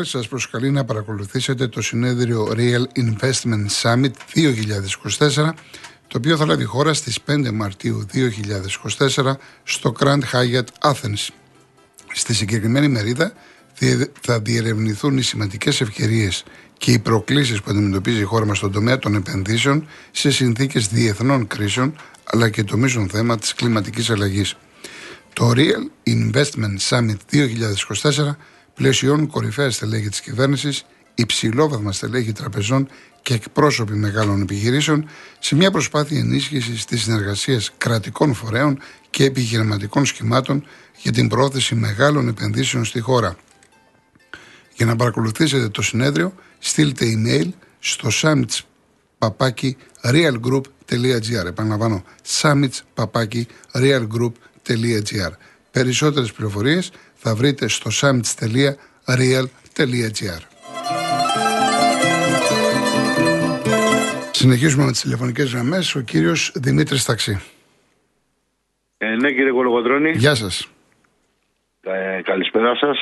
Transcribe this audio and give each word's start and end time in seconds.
Real 0.00 0.06
σας 0.06 0.28
προσκαλεί 0.28 0.70
να 0.70 0.84
παρακολουθήσετε 0.84 1.68
το 1.68 1.82
συνέδριο 1.82 2.52
Real 2.56 2.84
Investment 2.98 3.66
Summit 3.82 4.10
2024 5.18 5.50
το 6.06 6.16
οποίο 6.16 6.36
θα 6.36 6.46
λάβει 6.46 6.64
χώρα 6.64 6.94
στις 6.94 7.18
5 7.26 7.50
Μαρτίου 7.52 8.06
2024 9.16 9.32
στο 9.62 9.92
Grand 9.98 10.20
Hyatt 10.32 10.90
Athens. 10.90 11.28
Στη 12.12 12.34
συγκεκριμένη 12.34 12.88
μερίδα 12.88 13.32
θα 14.20 14.40
διερευνηθούν 14.40 15.18
οι 15.18 15.22
σημαντικές 15.22 15.80
ευκαιρίες 15.80 16.44
και 16.78 16.92
οι 16.92 16.98
προκλήσεις 16.98 17.62
που 17.62 17.70
αντιμετωπίζει 17.70 18.20
η 18.20 18.24
χώρα 18.24 18.46
μας 18.46 18.56
στον 18.56 18.72
τομέα 18.72 18.98
των 18.98 19.14
επενδύσεων 19.14 19.86
σε 20.10 20.30
συνθήκες 20.30 20.88
διεθνών 20.88 21.46
κρίσεων 21.46 21.94
αλλά 22.24 22.48
και 22.48 22.64
το 22.64 22.76
μείζον 22.76 23.08
θέμα 23.08 23.38
της 23.38 23.54
κλιματικής 23.54 24.10
αλλαγής. 24.10 24.56
Το 25.32 25.52
Real 25.54 26.08
Investment 26.08 26.78
Summit 26.88 27.16
2024 27.32 28.36
πλαισιώνουν 28.80 29.26
κορυφαία 29.26 29.70
στελέχη 29.70 30.08
της 30.08 30.20
κυβέρνησης, 30.20 30.84
υψηλόβαθμα 31.14 31.92
στελέχη 31.92 32.32
τραπεζών 32.32 32.88
και 33.22 33.34
εκπρόσωποι 33.34 33.92
μεγάλων 33.92 34.42
επιχειρήσεων 34.42 35.08
σε 35.38 35.54
μια 35.54 35.70
προσπάθεια 35.70 36.18
ενίσχυσης 36.18 36.84
της 36.84 37.02
συνεργασίας 37.02 37.72
κρατικών 37.78 38.34
φορέων 38.34 38.78
και 39.10 39.24
επιχειρηματικών 39.24 40.04
σχημάτων 40.04 40.66
για 40.96 41.12
την 41.12 41.28
πρόθεση 41.28 41.74
μεγάλων 41.74 42.28
επενδύσεων 42.28 42.84
στη 42.84 43.00
χώρα. 43.00 43.36
Για 44.76 44.86
να 44.86 44.96
παρακολουθήσετε 44.96 45.68
το 45.68 45.82
συνέδριο, 45.82 46.34
στείλτε 46.58 47.06
email 47.06 47.48
στο 47.78 48.08
summits 48.22 48.58
realgroup.gr. 50.02 51.46
Επαναλαμβάνω, 51.46 52.04
summits 52.40 53.04
realgroup.gr. 53.72 55.32
Περισσότερες 55.70 56.32
πληροφορίες 56.32 56.90
θα 57.22 57.34
βρείτε 57.34 57.68
στο 57.68 57.90
summits.real.gr. 58.00 58.80
Συνεχίζουμε 64.30 64.84
με 64.84 64.90
τις 64.90 65.00
τηλεφωνικές 65.00 65.52
γραμμές. 65.52 65.94
Ο 65.94 66.00
κύριος 66.00 66.52
Δημήτρης 66.54 67.04
Ταξί. 67.04 67.40
Ε, 68.98 69.16
ναι 69.16 69.32
κύριε 69.32 69.50
Κολογοντρώνη. 69.50 70.10
Γεια 70.10 70.34
σας. 70.34 70.68
Ε, 71.80 72.20
καλησπέρα 72.22 72.74
σας 72.76 72.98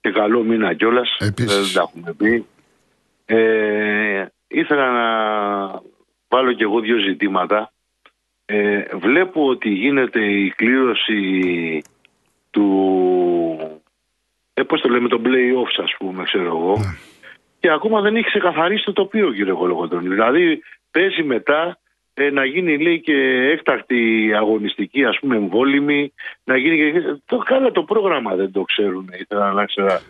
και 0.00 0.10
καλό 0.10 0.42
μήνα 0.42 0.74
κιόλας. 0.74 1.16
Δεν 1.18 1.34
τα 1.74 1.80
έχουμε 1.80 2.12
πει. 2.12 2.46
Ε, 3.24 4.26
ήθελα 4.48 4.90
να 4.90 5.08
βάλω 6.28 6.52
κι 6.52 6.62
εγώ 6.62 6.80
δύο 6.80 6.98
ζητήματα. 6.98 7.72
Ε, 8.44 8.82
βλέπω 8.94 9.46
ότι 9.46 9.68
γίνεται 9.68 10.20
η 10.24 10.50
κλήρωση 10.50 11.82
του 12.50 12.66
ε, 14.54 14.62
πώς 14.62 14.80
το 14.80 14.88
λέμε, 14.88 15.08
το 15.08 15.20
play-offs 15.24 15.82
ας 15.82 15.94
πούμε, 15.98 16.22
ξέρω 16.24 16.46
εγώ. 16.46 16.76
Ναι. 16.78 16.94
Και 17.60 17.70
ακόμα 17.70 18.00
δεν 18.00 18.16
έχει 18.16 18.26
ξεκαθαρίσει 18.26 18.84
το 18.84 18.92
τοπίο, 18.92 19.32
κύριε 19.32 19.52
Κολογοντώνη. 19.52 20.08
Δηλαδή, 20.08 20.62
παίζει 20.90 21.22
μετά 21.22 21.78
ε, 22.14 22.30
να 22.30 22.44
γίνει, 22.44 22.78
λέει, 22.78 23.00
και 23.00 23.16
έκτακτη 23.52 24.32
αγωνιστική, 24.36 25.04
ας 25.04 25.18
πούμε, 25.20 25.36
εμβόλυμη, 25.36 26.12
να 26.44 26.56
γίνει 26.56 26.76
και... 26.76 27.00
Το 27.26 27.38
καλά 27.38 27.70
το 27.70 27.82
πρόγραμμα 27.82 28.34
δεν 28.34 28.52
το 28.52 28.62
ξέρουν, 28.62 29.10
ήθελα 29.20 29.52
να 29.52 29.64
ξέρω. 29.64 30.00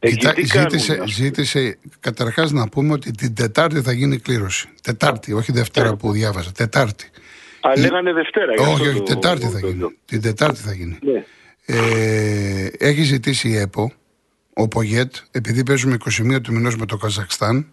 Κοιτά, 0.00 0.34
ζήτησε, 0.36 1.02
ζήτησε 1.06 1.78
καταρχάς 2.00 2.52
να 2.52 2.68
πούμε 2.68 2.92
ότι 2.92 3.10
την 3.10 3.34
Τετάρτη 3.34 3.80
θα 3.80 3.92
γίνει 3.92 4.18
κλήρωση. 4.18 4.68
Τετάρτη, 4.82 5.32
όχι 5.32 5.52
Δευτέρα 5.52 5.96
που 5.96 6.12
διάβασα. 6.12 6.52
Τετάρτη. 6.52 7.10
Α, 7.60 7.72
λέγανε 7.78 8.12
Δευτέρα. 8.12 8.52
Όχι, 8.58 8.88
όχι, 8.88 9.02
Τετάρτη 9.02 9.46
θα 9.46 9.58
γίνει. 9.58 9.98
Την 10.04 10.22
Τετάρτη 10.22 10.60
θα 10.60 10.72
γίνει. 10.72 10.98
Ναι. 11.02 11.24
Ε, 11.70 12.68
έχει 12.78 13.02
ζητήσει 13.02 13.48
η 13.48 13.56
ΕΠΟ, 13.56 13.92
ο 14.54 14.68
Πογέτ, 14.68 15.14
επειδή 15.30 15.62
παίζουμε 15.62 15.96
21 16.04 16.40
του 16.42 16.52
μηνός 16.52 16.76
με 16.76 16.86
το 16.86 16.96
Καζακστάν, 16.96 17.66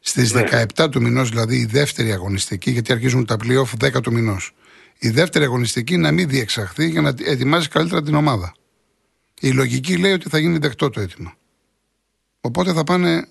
στις 0.00 0.32
17 0.34 0.66
ναι. 0.78 0.88
του 0.88 1.02
μηνός, 1.02 1.28
δηλαδή 1.28 1.56
η 1.56 1.64
δεύτερη 1.64 2.12
αγωνιστική, 2.12 2.70
γιατί 2.70 2.92
αρχίζουν 2.92 3.26
τα 3.26 3.36
playoff 3.42 3.96
10 3.96 4.02
του 4.02 4.12
μηνός. 4.12 4.54
Η 4.98 5.08
δεύτερη 5.08 5.44
αγωνιστική 5.44 5.96
να 5.96 6.12
μην 6.12 6.28
διεξαχθεί 6.28 6.88
για 6.88 7.00
να 7.00 7.14
ετοιμάζει 7.24 7.68
καλύτερα 7.68 8.02
την 8.02 8.14
ομάδα. 8.14 8.54
Η 9.40 9.50
λογική 9.50 9.96
λέει 9.96 10.12
ότι 10.12 10.28
θα 10.28 10.38
γίνει 10.38 10.58
δεκτό 10.58 10.90
το 10.90 11.00
αίτημα. 11.00 11.34
Οπότε 12.40 12.72
θα 12.72 12.84
πάνε, 12.84 13.28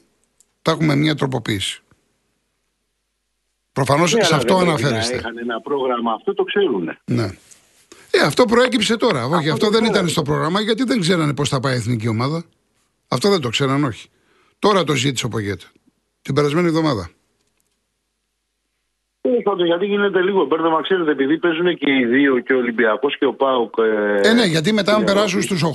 θα 0.61 0.71
έχουμε 0.71 0.95
μια 0.95 1.15
τροποποίηση. 1.15 1.83
Προφανώς 3.71 4.13
ναι, 4.13 4.23
σε 4.23 4.35
αυτό 4.35 4.57
αναφέρεστε. 4.57 5.15
Είχαν 5.15 5.37
ένα 5.37 5.61
πρόγραμμα, 5.61 6.13
αυτό 6.13 6.33
το 6.33 6.43
ξέρουν. 6.43 6.97
Ναι. 7.05 7.29
Ε, 8.21 8.25
αυτό 8.25 8.45
προέκυψε 8.45 8.97
τώρα. 8.97 9.21
Αυτό 9.23 9.35
όχι, 9.35 9.49
αυτό 9.49 9.69
δεν 9.69 9.83
ήταν 9.85 10.07
στο 10.07 10.21
πρόγραμμα 10.21 10.61
γιατί 10.61 10.83
δεν 10.83 10.99
ξέρανε 10.99 11.33
πώς 11.33 11.49
θα 11.49 11.59
πάει 11.59 11.73
η 11.73 11.77
εθνική 11.77 12.07
ομάδα. 12.07 12.43
Αυτό 13.07 13.29
δεν 13.29 13.41
το 13.41 13.49
ξέραν, 13.49 13.83
όχι. 13.83 14.09
Τώρα 14.59 14.83
το 14.83 14.93
ζήτησε 14.93 15.25
ο 15.25 15.29
Πογέτ. 15.29 15.61
Την 16.21 16.33
περασμένη 16.33 16.67
εβδομάδα. 16.67 17.09
Τέλο 19.43 19.65
γιατί 19.65 19.85
γίνεται 19.85 20.21
λίγο 20.21 20.45
μπέρδεμα, 20.45 20.81
ξέρετε, 20.81 21.11
επειδή 21.11 21.39
παίζουν 21.39 21.75
και 21.75 21.91
οι 21.91 22.05
δύο, 22.05 22.39
και 22.39 22.53
ο 22.53 22.57
Ολυμπιακός 22.57 23.17
και 23.17 23.25
ο 23.25 23.33
Πάουκ. 23.33 23.73
Ε, 23.77 24.29
ε, 24.29 24.33
ναι, 24.33 24.43
γιατί 24.43 24.73
μετά, 24.73 24.95
αν 24.95 25.03
περάσουν 25.03 25.41
στους 25.41 25.63
8, 25.63 25.69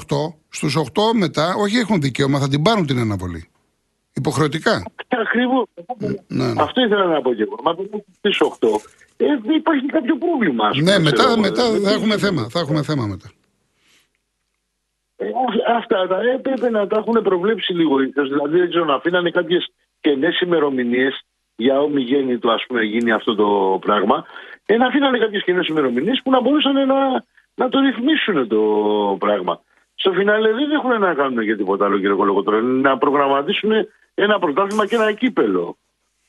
στους 0.49 0.77
8 0.77 0.83
μετά, 1.15 1.55
όχι 1.59 1.77
έχουν 1.77 2.01
δικαίωμα, 2.01 2.39
θα 2.39 2.49
την 2.49 2.63
πάρουν 2.63 2.87
την 2.87 2.99
αναβολή. 2.99 3.49
Υποχρεωτικά. 4.15 4.83
Ακριβώς. 5.09 5.65
Ναι, 6.29 6.53
ναι. 6.53 6.63
Αυτό 6.63 6.85
ήθελα 6.85 7.05
να 7.05 7.23
πω 7.23 7.35
και 7.35 7.43
εγώ. 7.43 7.57
Μα 7.65 7.75
δεν 7.75 8.05
στις 8.19 8.39
8. 8.41 8.81
Ε, 9.21 9.55
υπάρχει 9.55 9.87
κάποιο 9.87 10.17
πρόβλημα. 10.17 10.71
ναι, 10.83 10.99
μετά, 10.99 11.39
μετά 11.39 11.65
θα 11.85 11.91
έχουμε 11.91 12.19
θέμα. 12.19 12.49
Θα 12.49 12.61
έχουμε 12.61 12.83
θέμα 12.83 13.07
μετά. 13.07 13.31
Ε, 15.17 15.27
αυτά 15.77 16.07
τα 16.07 16.21
έπρεπε 16.35 16.71
να 16.71 16.87
τα 16.87 16.97
έχουν 16.99 17.23
προβλέψει 17.23 17.73
λίγο. 17.73 17.97
Δηλαδή, 17.97 18.59
δεν 18.59 18.69
ξέρω, 18.69 18.85
να 18.85 18.95
αφήνανε 18.95 19.31
κάποιες 19.31 19.73
κενές 20.01 20.41
ημερομηνίες 20.41 21.25
για 21.57 21.81
ομιγέννητο, 21.81 22.51
ας 22.51 22.65
πούμε, 22.67 22.83
γίνει 22.83 23.13
αυτό 23.13 23.35
το 23.35 23.79
πράγμα. 23.81 24.25
Ε, 24.67 24.77
να 24.77 24.87
αφήνανε 24.87 25.19
κάποιες 25.19 25.45
κενές 25.45 25.67
ημερομηνίες 25.67 26.21
που 26.25 26.31
να 26.31 26.41
μπορούσαν 26.41 26.87
να, 26.87 27.25
να 27.55 27.69
το 27.69 27.81
ρυθμίσουν 27.81 28.49
το 28.49 28.61
πράγμα. 29.19 29.61
Στο 29.95 30.13
φινάλε 30.13 30.53
δεν 30.53 30.71
έχουν 30.71 31.01
να 31.01 31.15
κάνουν 31.15 31.43
για 31.43 31.57
τίποτα 31.57 31.85
άλλο, 31.85 31.99
κύριε 31.99 32.15
Κολοκοτρόνη. 32.15 32.81
Να 32.81 32.99
προγραμματίσουν 32.99 33.71
ένα 34.15 34.39
πρωτάθλημα 34.39 34.87
και 34.87 34.95
ένα 34.95 35.13
κύπελο. 35.13 35.77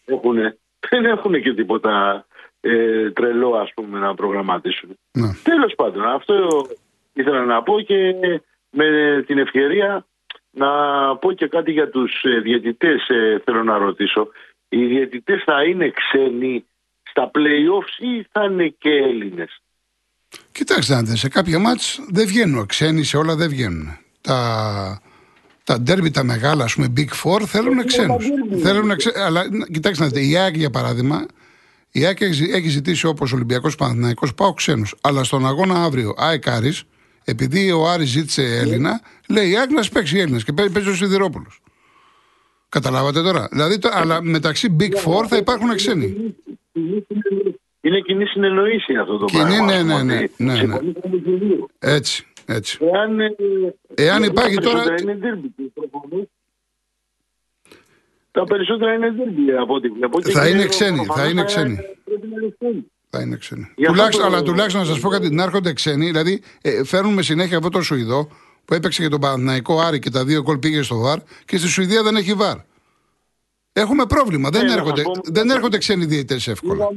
Έχουνε. 0.06 0.58
Δεν 0.90 1.06
έχουν 1.06 1.42
και 1.42 1.54
τίποτα 1.54 2.26
ε, 2.62 3.12
τρελό, 3.12 3.56
ας 3.56 3.72
πούμε, 3.74 4.00
να 4.00 4.16
προγραμματίσουν. 4.16 4.90
Ναι. 5.12 5.30
Τέλος 5.44 5.74
πάντων, 5.76 6.06
αυτό 6.06 6.68
ήθελα 7.14 7.46
να 7.46 7.64
πω 7.64 7.82
και 7.82 8.16
με 8.70 9.24
την 9.28 9.38
ευκαιρία 9.38 10.06
να 10.52 10.68
πω 11.18 11.32
και 11.32 11.48
κάτι 11.48 11.72
για 11.72 11.90
τους 11.90 12.24
ε, 12.24 12.40
διαιτητές 12.40 13.08
ε, 13.10 13.42
θέλω 13.46 13.64
να 13.64 13.78
ρωτήσω. 13.78 14.28
Οι 14.70 14.86
διαιτητές 14.86 15.44
θα 15.44 15.64
είναι 15.64 15.92
ξένοι 15.92 16.66
στα 17.04 17.32
play-offs 17.34 18.04
ή 18.04 18.28
θα 18.32 18.44
είναι 18.44 18.68
και 18.68 18.90
Έλληνες; 18.90 19.62
Κοιτάξτε, 20.52 21.16
σε 21.16 21.30
κάποια 21.30 21.60
μάτς 21.60 22.00
δεν 22.10 22.28
βγαίνουν 22.28 22.66
ξένοι, 22.66 23.04
σε 23.04 23.18
όλα 23.18 23.36
δεν 23.36 23.50
βγαίνουν. 23.50 23.98
Τα, 24.22 25.02
τα 25.64 25.80
ντέρμπι 25.80 26.12
τα 26.12 26.24
μεγάλα, 26.24 26.64
ας 26.64 26.74
πούμε, 26.74 26.94
Big 26.98 27.10
Four, 27.24 27.42
θέλουν 27.46 27.86
ξένους. 27.86 28.26
Θέλουν 28.62 28.96
ξέ... 28.96 29.12
Αλλά 29.26 29.44
κοιτάξτε, 29.72 30.20
η 30.20 30.38
ΑΕΚ 30.38 30.56
για 30.56 30.70
παράδειγμα, 30.70 31.26
η 31.92 32.06
ΑΕΚ 32.06 32.22
έχει 32.22 32.70
ζητήσει 32.70 33.08
όπως 33.08 33.32
ο 33.32 33.36
Ολυμπιακός 33.36 33.76
Παναθηναϊκός 33.76 34.34
πάω 34.34 34.54
ξένους. 34.54 34.96
Αλλά 35.02 35.24
στον 35.24 35.46
αγώνα 35.46 35.84
αύριο, 35.84 36.14
ΑΕΚ 36.18 36.48
Άρης, 36.48 36.84
επειδή 37.24 37.72
ο 37.72 37.90
Άρης 37.90 38.10
ζήτησε 38.10 38.44
Έλληνα, 38.44 39.02
λέει 39.30 39.50
η 39.50 39.58
ΑΕΚ 39.58 39.72
να 39.72 39.84
παίξει 39.94 40.18
Έλληνα 40.18 40.40
και 40.40 40.54
παίζει 40.54 40.90
ο 40.90 40.94
Σιδηρόπουλος. 40.94 41.62
Καταλάβατε 42.70 43.22
τώρα. 43.22 43.48
Δηλαδή, 43.52 43.80
το, 43.80 43.90
αλλά 43.94 44.22
μεταξύ 44.22 44.76
Big 44.80 44.94
Four 44.94 45.26
θα 45.28 45.38
υπάρχουν 45.38 45.76
ξένοι. 45.76 46.36
Είναι 47.82 48.00
κοινή 48.00 48.26
συνεννοήση 48.26 48.96
αυτό 48.96 49.18
το 49.18 49.26
κοινή, 49.26 49.44
πράγμα. 49.44 49.66
Ναι, 49.66 49.82
ναι, 49.82 50.28
ναι, 50.38 50.54
ναι, 50.54 50.64
ναι. 50.64 50.78
Έτσι, 51.80 52.26
έτσι. 52.46 52.78
Εάν, 52.94 53.20
ε, 53.20 53.36
Εάν 53.96 54.24
υπάρχει 54.24 54.58
τώρα... 54.58 54.84
Είναι 58.34 58.46
τα 58.46 58.54
περισσότερα 58.54 58.94
είναι 58.94 59.10
δίρμπι 59.10 59.52
από 59.52 59.74
ό,τι 59.74 59.90
βλέπω. 59.90 60.22
Θα 60.22 60.48
είναι 60.48 60.66
ξένοι, 60.66 61.06
θα 61.16 61.26
είναι 61.28 61.44
ξένοι. 61.44 61.80
Θα 63.10 63.22
είναι 63.22 63.36
ξένοι. 63.36 63.74
Τουλάχιστον, 63.86 64.26
αλλά 64.26 64.44
τουλάχιστον 64.44 64.82
να 64.82 64.88
σας 64.88 65.00
πω 65.00 65.10
κάτι, 65.10 65.30
να 65.30 65.44
έρχονται 65.44 65.74
ξένοι. 65.74 66.06
Δηλαδή, 66.06 66.42
ε, 66.62 66.84
φέρνουμε 66.84 67.22
συνέχεια 67.22 67.58
αυτό 67.58 67.70
το 67.70 67.82
Σουηδό 67.82 68.28
που 68.66 68.74
έπαιξε 68.74 69.02
για 69.02 69.10
τον 69.12 69.20
Παναθηναϊκό 69.20 69.80
Άρη 69.80 70.00
και 70.00 70.10
τα 70.10 70.26
δύο 70.26 70.44
κολ 70.44 70.58
πήγε 70.58 70.82
στο 70.82 70.96
ΒΑΡ 70.96 71.20
και 71.46 71.58
στη 71.58 71.68
Σουηδία 71.68 72.04
δεν 72.04 72.16
έχει 72.16 72.34
ΒΑΡ. 72.34 72.58
Έχουμε 73.74 74.06
πρόβλημα. 74.06 74.50
Δεν, 74.50 74.66
ναι, 74.66 74.74
έρχονται, 74.74 75.04
δεν 75.24 75.50
έρχονται 75.50 75.78
ξένοι 75.78 76.06
διαιτητές 76.06 76.48
εύκολα. 76.48 76.88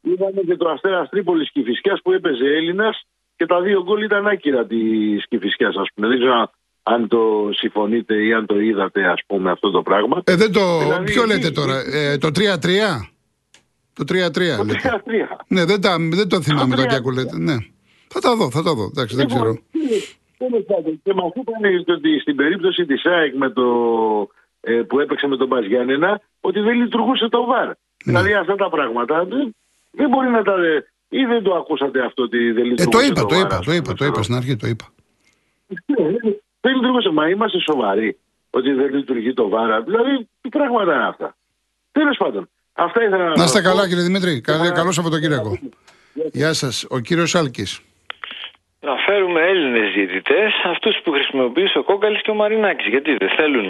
Είδαμε 0.00 0.40
και 0.46 0.56
το 0.56 0.68
Αστέρας 0.68 1.08
Τρίπολης 1.08 1.50
Κυφυσιά 1.50 2.00
που 2.02 2.12
έπαιζε 2.12 2.44
Έλληνας 2.44 3.06
και 3.36 3.46
τα 3.46 3.60
δύο 3.60 3.82
γκολ 3.82 4.02
ήταν 4.02 4.26
άκυρα 4.26 4.66
της 4.66 5.26
Κυφυσιά, 5.28 5.68
ας 5.68 5.88
πούμε. 5.94 6.08
Δεν 6.08 6.18
ξέρω 6.18 6.50
αν 6.82 7.08
το 7.08 7.50
συμφωνείτε 7.52 8.24
ή 8.24 8.32
αν 8.32 8.46
το 8.46 8.60
είδατε, 8.60 9.04
ας 9.06 9.20
πούμε, 9.26 9.50
αυτό 9.50 9.70
το 9.70 9.82
πράγμα. 9.82 10.22
Ε, 10.24 10.36
δεν 10.36 10.52
το... 10.52 10.78
Δηλαδή, 10.78 11.04
ποιο 11.04 11.24
λέτε 11.24 11.50
τώρα, 11.50 11.82
ε, 11.92 12.18
το 12.18 12.28
3-3? 12.28 12.32
Το 13.92 14.04
3-3. 14.08 14.32
Το 14.32 14.64
3-3. 14.68 14.98
Ναι, 15.46 15.64
δεν, 15.64 15.80
τα, 15.80 15.96
δεν 15.98 16.28
το 16.28 16.42
θυμάμαι 16.42 16.76
το, 16.76 17.02
το 17.02 17.10
λέτε. 17.10 17.38
Ναι. 17.38 17.56
Θα 18.08 18.20
τα 18.20 18.36
δω, 18.36 18.50
θα 18.50 18.62
τα 18.62 18.74
δω. 18.74 18.84
Εντάξει, 18.84 19.16
δεν 19.16 19.26
λοιπόν, 19.28 19.40
ξέρω. 19.40 19.58
Και 21.02 21.14
μα 21.14 21.22
είπαν 21.34 21.84
ότι 21.86 22.20
στην 22.20 22.36
περίπτωση 22.36 22.86
της 22.86 23.04
ΑΕΚ 23.04 23.34
με 23.34 23.50
το, 23.50 23.64
ε, 24.60 24.72
που 24.72 25.00
έπαιξε 25.00 25.26
με 25.26 25.36
τον 25.36 25.48
Παζιάννενα 25.48 26.20
ότι 26.40 26.60
δεν 26.60 26.74
λειτουργούσε 26.74 27.28
το 27.28 27.44
ΒΑΡ. 27.44 27.66
Ναι. 27.66 27.74
Δηλαδή 28.04 28.34
αυτά 28.34 28.54
τα 28.54 28.68
πράγματα 28.68 29.24
δεν, 29.24 29.54
δεν 29.90 30.08
μπορεί 30.08 30.28
να 30.28 30.42
τα. 30.42 30.54
ή 31.08 31.24
δεν 31.24 31.42
το 31.42 31.54
ακούσατε 31.54 32.04
αυτό 32.04 32.22
ότι 32.22 32.52
δεν 32.52 32.64
λειτουργούσε. 32.64 32.98
Ε, 32.98 33.12
το 33.12 33.20
είπα, 33.20 33.26
το, 33.26 33.38
είπα, 33.40 33.58
το 33.58 33.72
είπα, 33.72 33.94
το 33.94 34.04
είπα 34.04 34.22
στην 34.22 34.34
αρχή, 34.34 34.56
το 34.56 34.66
είπα. 34.66 34.86
Δεν 36.62 36.74
λειτουργούσε, 36.74 37.10
μα 37.10 37.28
είμαστε 37.28 37.58
σοβαροί 37.60 38.18
ότι 38.50 38.72
δεν 38.72 38.94
λειτουργεί 38.94 39.32
το 39.34 39.48
ΒΑΡ. 39.48 39.82
Δηλαδή, 39.82 40.28
τι 40.40 40.48
πράγματα 40.48 40.94
είναι 40.94 41.06
αυτά. 41.06 41.36
Τέλος 41.92 42.16
πάντων. 42.16 42.48
Αυτά 42.72 43.04
ήθελα 43.04 43.36
να 43.36 43.44
είστε 43.44 43.60
καλά, 43.60 43.88
κύριε 43.88 44.02
Δημήτρη. 44.02 44.40
Καλό 44.74 44.92
Σαββατοκύριακο. 44.92 45.58
Γεια 46.32 46.52
σας. 46.52 46.86
Ο 46.90 46.98
κύριος 46.98 47.34
Άλκης 47.34 47.82
να 48.88 48.94
φέρουμε 49.06 49.40
Έλληνες 49.40 49.92
διαιτητές, 49.94 50.52
αυτούς 50.64 50.94
που 51.04 51.10
χρησιμοποιήσει 51.10 51.78
ο 51.78 51.82
Κόκαλη 51.82 52.20
και 52.20 52.30
ο 52.30 52.34
Μαρινάκης. 52.34 52.86
Γιατί 52.86 53.16
δεν 53.16 53.30
θέλουν. 53.36 53.68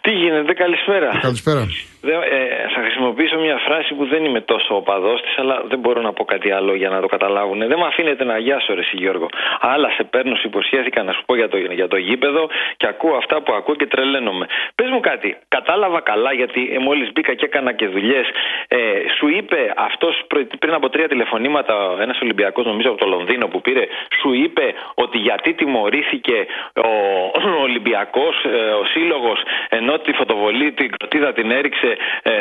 Τι 0.00 0.10
γίνεται, 0.10 0.52
καλησπέρα. 0.52 1.18
Καλησπέρα. 1.22 1.66
Ε, 2.12 2.68
θα 2.74 2.80
χρησιμοποιήσω 2.80 3.38
μια 3.38 3.56
φράση 3.56 3.94
που 3.94 4.04
δεν 4.06 4.24
είμαι 4.24 4.40
τόσο 4.40 4.76
οπαδός 4.76 5.20
της, 5.22 5.38
αλλά 5.38 5.62
δεν 5.68 5.78
μπορώ 5.78 6.00
να 6.00 6.12
πω 6.12 6.24
κάτι 6.24 6.50
άλλο 6.50 6.74
για 6.74 6.88
να 6.88 7.00
το 7.00 7.06
καταλάβουν. 7.06 7.58
Δεν 7.58 7.78
με 7.78 7.86
αφήνετε 7.86 8.24
να 8.24 8.38
γιάσω, 8.38 8.74
ρε 8.74 8.82
Γιώργο. 8.92 9.28
Άλλα 9.60 9.90
σε 9.90 10.04
παίρνω, 10.04 10.34
σου 10.34 10.46
υποσχέθηκα 10.46 11.02
να 11.02 11.12
σου 11.12 11.22
πω 11.26 11.36
για 11.36 11.48
το, 11.48 11.56
για 11.56 11.88
το 11.88 11.96
γήπεδο 11.96 12.48
και 12.76 12.86
ακούω 12.88 13.16
αυτά 13.16 13.42
που 13.42 13.52
ακούω 13.52 13.74
και 13.74 13.86
τρελαίνομαι. 13.86 14.46
Πες 14.74 14.88
μου 14.90 15.00
κάτι, 15.00 15.36
κατάλαβα 15.48 16.00
καλά 16.00 16.32
γιατί 16.32 16.70
ε, 16.72 16.78
μόλις 16.78 17.12
μπήκα 17.12 17.34
και 17.34 17.44
έκανα 17.44 17.72
και 17.72 17.86
δουλειές. 17.86 18.26
Ε, 18.68 18.78
σου 19.18 19.28
είπε 19.28 19.72
αυτός 19.76 20.24
πριν 20.58 20.72
από 20.74 20.88
τρία 20.88 21.08
τηλεφωνήματα, 21.08 21.96
ένας 22.00 22.18
Ολυμπιακός 22.20 22.64
νομίζω 22.64 22.88
από 22.88 22.98
το 22.98 23.06
Λονδίνο 23.06 23.46
που 23.48 23.60
πήρε, 23.60 23.86
σου 24.20 24.32
είπε 24.32 24.74
ότι 24.94 25.18
γιατί 25.18 25.52
τιμωρήθηκε 25.54 26.46
ο, 26.74 26.90
ο 27.58 27.62
Ολυμπιακός, 27.62 28.44
ε, 28.44 28.70
ο 28.82 28.84
σύλλογος, 28.84 29.42
ενώ 29.68 29.98
τη 29.98 30.12
φωτοβολή, 30.12 30.72
την 30.72 30.90
κροτίδα 30.90 31.32
την 31.32 31.50
έριξε 31.50 31.95
ε, 32.22 32.32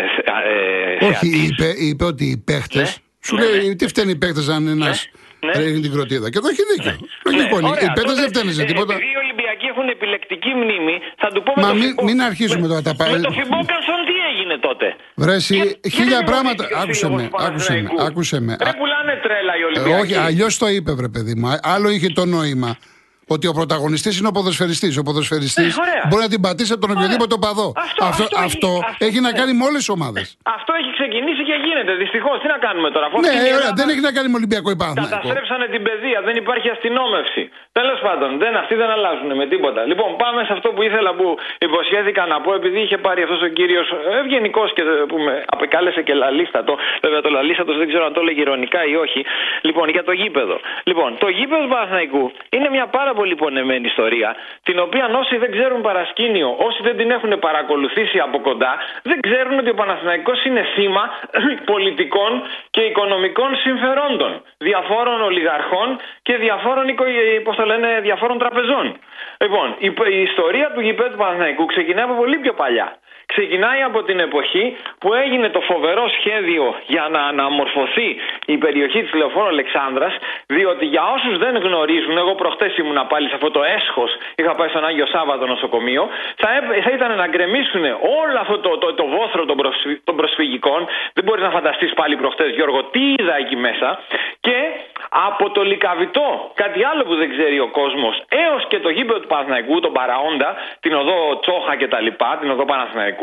ε, 1.02 1.06
Όχι, 1.06 1.28
είπε, 1.28 1.74
είπε 1.78 2.04
ότι 2.06 2.26
οι 2.26 2.38
παίχτες, 2.38 2.82
ναι. 2.82 3.04
σου 3.26 3.36
λέει 3.38 3.68
ναι. 3.68 3.76
τι 3.76 3.88
φταίνει 3.88 4.12
οι 4.12 4.16
παίχτες 4.16 4.50
αν 4.50 4.68
ένας 4.68 5.10
ναι. 5.46 5.64
ρίχνει 5.64 5.80
την 5.80 5.92
κροτίδα. 5.92 6.30
Και 6.30 6.38
εδώ 6.38 6.50
έχει 6.50 6.64
δίκιο. 6.72 6.92
Ναι. 6.92 7.44
Λοιπόν, 7.44 7.62
ναι. 7.64 7.70
οι 7.86 7.92
παίχτες 7.96 8.16
δεν 8.22 8.28
φταίνουν 8.28 8.54
σε 8.54 8.64
τίποτα. 8.64 8.94
Επειδή 8.94 9.12
οι 9.16 9.20
Ολυμπιακοί 9.24 9.66
έχουν 9.74 9.88
επιλεκτική 9.96 10.52
μνήμη, 10.62 10.96
θα 11.18 11.28
του 11.34 11.44
πούμε 11.44 11.66
Μα 11.66 11.70
το 11.72 11.76
μην, 11.76 11.90
μην 12.08 12.22
αρχίσουμε 12.22 12.68
τώρα 12.68 12.82
τα 12.82 12.96
πάμε. 12.96 13.12
Με 13.12 13.20
το 13.28 13.32
Φιμπόκανσον 13.32 14.00
τι 14.08 14.16
έγινε 14.30 14.56
τότε; 14.58 14.96
Βρέσει, 15.16 15.80
χίλια 15.96 16.24
πράγματα. 16.24 16.64
Άκουσε 16.82 17.10
με, 17.10 17.30
άκουσε 17.48 17.74
με, 17.82 17.90
άκουσε 18.08 18.40
με. 18.40 18.56
Δεν 18.60 18.76
πουλάνε 18.80 19.14
τρέλα 19.24 19.54
οι 19.60 19.64
Ολυμπιακοί. 19.70 20.02
Όχι, 20.02 20.16
αλλιώς 20.28 20.58
το 20.58 20.68
είπε, 20.68 20.92
βρε 20.92 21.10
παιδί 21.10 21.36
μου. 21.36 21.48
Άλλο 21.62 21.90
είχε 21.90 22.08
το 22.08 22.26
νόημα 22.26 22.78
ότι 23.34 23.46
ο 23.48 23.54
πρωταγωνιστής 23.60 24.14
είναι 24.20 24.28
ο 24.28 24.32
ποδοσφαιριστής. 24.38 24.98
Ο 24.98 25.04
ποδοσφαιριστής 25.04 25.78
ε, 25.78 26.08
μπορεί 26.08 26.22
να 26.28 26.32
την 26.36 26.42
πατήσει 26.46 26.72
από 26.76 26.82
τον 26.86 26.92
οποιοδήποτε 26.96 27.34
οπαδό. 27.40 27.68
Αυτό, 27.76 28.04
αυτό, 28.12 28.24
αυτό, 28.48 28.72
αυτό 28.92 29.06
έχει, 29.08 29.20
να 29.28 29.32
κάνει 29.40 29.54
με 29.60 29.64
όλες 29.70 29.80
τις 29.84 29.90
ομάδες. 29.98 30.26
Αυτό 30.58 30.72
έχει 30.80 30.92
ξεκινήσει 31.00 31.44
και 31.50 31.56
γίνεται. 31.66 31.92
Δυστυχώς 32.04 32.36
τι 32.42 32.48
να 32.54 32.58
κάνουμε 32.66 32.90
τώρα. 32.96 33.06
ναι, 33.08 33.54
ωραία, 33.60 33.72
δεν 33.80 33.88
έχει 33.92 34.04
να 34.10 34.12
κάνει 34.18 34.28
με 34.34 34.38
Ολυμπιακό 34.42 34.70
υπάθμο. 34.78 35.04
Καταστρέψανε 35.04 35.66
την 35.76 35.82
παιδεία, 35.88 36.20
δεν 36.28 36.36
υπάρχει 36.44 36.68
αστυνόμευση. 36.76 37.44
Τέλος 37.80 38.00
πάντων, 38.08 38.30
δεν, 38.44 38.54
αυτοί 38.62 38.76
δεν 38.82 38.90
αλλάζουν 38.96 39.30
με 39.42 39.46
τίποτα. 39.54 39.82
Λοιπόν, 39.92 40.10
πάμε 40.24 40.40
σε 40.48 40.54
αυτό 40.58 40.68
που 40.74 40.82
ήθελα 40.90 41.12
που 41.20 41.28
υποσχέθηκα 41.68 42.24
να 42.34 42.38
πω, 42.44 42.50
επειδή 42.60 42.78
είχε 42.86 42.98
πάρει 43.06 43.22
αυτός 43.26 43.42
ο 43.48 43.50
κύριος 43.58 43.88
ευγενικός 44.22 44.70
και 44.76 44.84
που 45.10 45.18
με 45.26 45.34
απεκάλεσε 45.56 46.02
και 46.08 46.14
λαλίστατο. 46.14 46.74
Βέβαια, 47.06 47.22
το 47.26 47.30
λαλίστατος 47.38 47.76
δεν 47.82 47.88
ξέρω 47.92 48.04
αν 48.06 48.14
το 48.14 48.20
έλεγε 48.24 48.42
ηρωνικά 48.42 48.80
ή 48.92 48.96
όχι. 49.06 49.22
Λοιπόν, 49.68 49.86
για 49.96 50.04
το 50.04 50.12
γήπεδο. 50.12 50.56
Λοιπόν, 50.84 51.10
το 51.24 51.28
γήπεδο 51.38 51.64
Παναθναϊκού 51.74 52.32
είναι 52.50 52.70
μια 52.76 52.88
πάρα 52.88 53.14
πολύ 53.16 53.36
πονεμένη 53.36 53.86
ιστορία, 53.88 54.36
την 54.64 54.80
οποία 54.80 55.06
όσοι 55.22 55.38
δεν 55.38 55.52
ξέρουν 55.52 55.82
παρασκήνιο, 55.82 56.56
όσοι 56.68 56.80
δεν 56.84 56.98
την 56.98 57.12
έχουν 57.12 57.40
παρακολουθήσει 57.40 58.20
από 58.20 58.38
κοντά, 58.40 58.78
δεν 59.04 59.20
ξέρουν 59.20 59.60
ότι 59.60 59.70
ο 59.70 59.74
Παναθηναϊκός 59.74 60.46
είναι 60.46 60.64
θύμα 60.76 61.04
πολιτικών 61.72 62.32
και 62.70 62.82
οικονομικών 62.82 63.56
συμφερόντων 63.56 64.42
διαφόρων 64.58 65.22
ολιγαρχών 65.22 66.00
και 66.22 66.36
διαφόρων, 66.36 66.86
πώς 67.44 67.56
το 67.56 67.66
λένε, 67.66 68.00
διαφόρων 68.02 68.38
τραπεζών. 68.38 68.86
Λοιπόν, 69.40 69.76
η, 69.78 69.94
η 70.18 70.22
ιστορία 70.22 70.72
του 70.74 70.82
γηπέδου 70.82 71.16
Παναθηναϊκού 71.18 71.66
ξεκινάει 71.66 72.04
από 72.04 72.14
πολύ 72.14 72.38
πιο 72.38 72.54
παλιά. 72.54 72.98
Ξεκινάει 73.26 73.82
από 73.82 74.04
την 74.04 74.20
εποχή 74.20 74.78
που 75.00 75.14
έγινε 75.14 75.50
το 75.50 75.62
φοβερό 75.62 76.10
σχέδιο 76.18 76.76
για 76.88 77.08
να 77.12 77.22
αναμορφωθεί 77.22 78.16
η 78.46 78.58
περιοχή 78.58 79.02
της 79.04 79.14
Λεωφόρου 79.14 79.48
Αλεξάνδρας 79.48 80.14
διότι 80.48 80.86
για 80.86 81.04
όσους 81.16 81.38
δεν 81.38 81.58
γνωρίζουν, 81.58 82.18
εγώ 82.18 82.36
προχτές 82.36 82.78
ήμουνα 82.78 83.06
πάλι 83.06 83.28
σε 83.28 83.36
αυτό 83.36 83.52
το 83.52 83.64
έσχος, 83.64 84.12
είχα 84.36 84.56
πάει 84.56 84.70
στον 84.70 84.86
Άγιο 84.86 85.06
Σάββατο 85.06 85.46
νοσοκομείο, 85.46 86.08
θα, 86.36 86.50
θα 86.84 86.92
ήταν 86.98 87.16
να 87.16 87.28
γκρεμίσουν 87.28 87.84
όλο 88.22 88.38
αυτό 88.40 88.58
το, 88.60 88.78
το, 88.78 88.94
το 88.94 89.06
βόθρο 89.06 89.46
των, 89.46 89.58
των 90.04 90.16
προσφυγικών. 90.16 90.88
Δεν 91.14 91.24
μπορείς 91.24 91.44
να 91.44 91.50
φανταστείς 91.50 91.94
πάλι 91.94 92.16
προχτές 92.16 92.50
Γιώργο 92.56 92.84
τι 92.84 93.14
είδα 93.18 93.36
εκεί 93.38 93.56
μέσα 93.56 94.00
και 94.40 94.58
από 95.10 95.50
το 95.50 95.62
Λικαβιτό, 95.64 96.52
κάτι 96.54 96.84
άλλο 96.84 97.04
που 97.04 97.16
δεν 97.16 97.30
ξέρει 97.30 97.60
ο 97.60 97.68
κόσμος, 97.68 98.24
έως 98.30 98.68
και 98.68 98.80
το 98.80 98.90
γήπεδο 98.90 99.20
του 99.20 99.28
Παναθηναϊκού, 99.28 99.80
τον 99.80 99.94
Παραόντα, 99.94 100.56
την 100.80 100.94
οδό 100.94 101.40
Τσόχα 101.42 101.76
κτλ, 101.76 102.08
την 102.42 102.50
οδό 102.52 102.66
Παναθηναϊκού, 102.66 103.15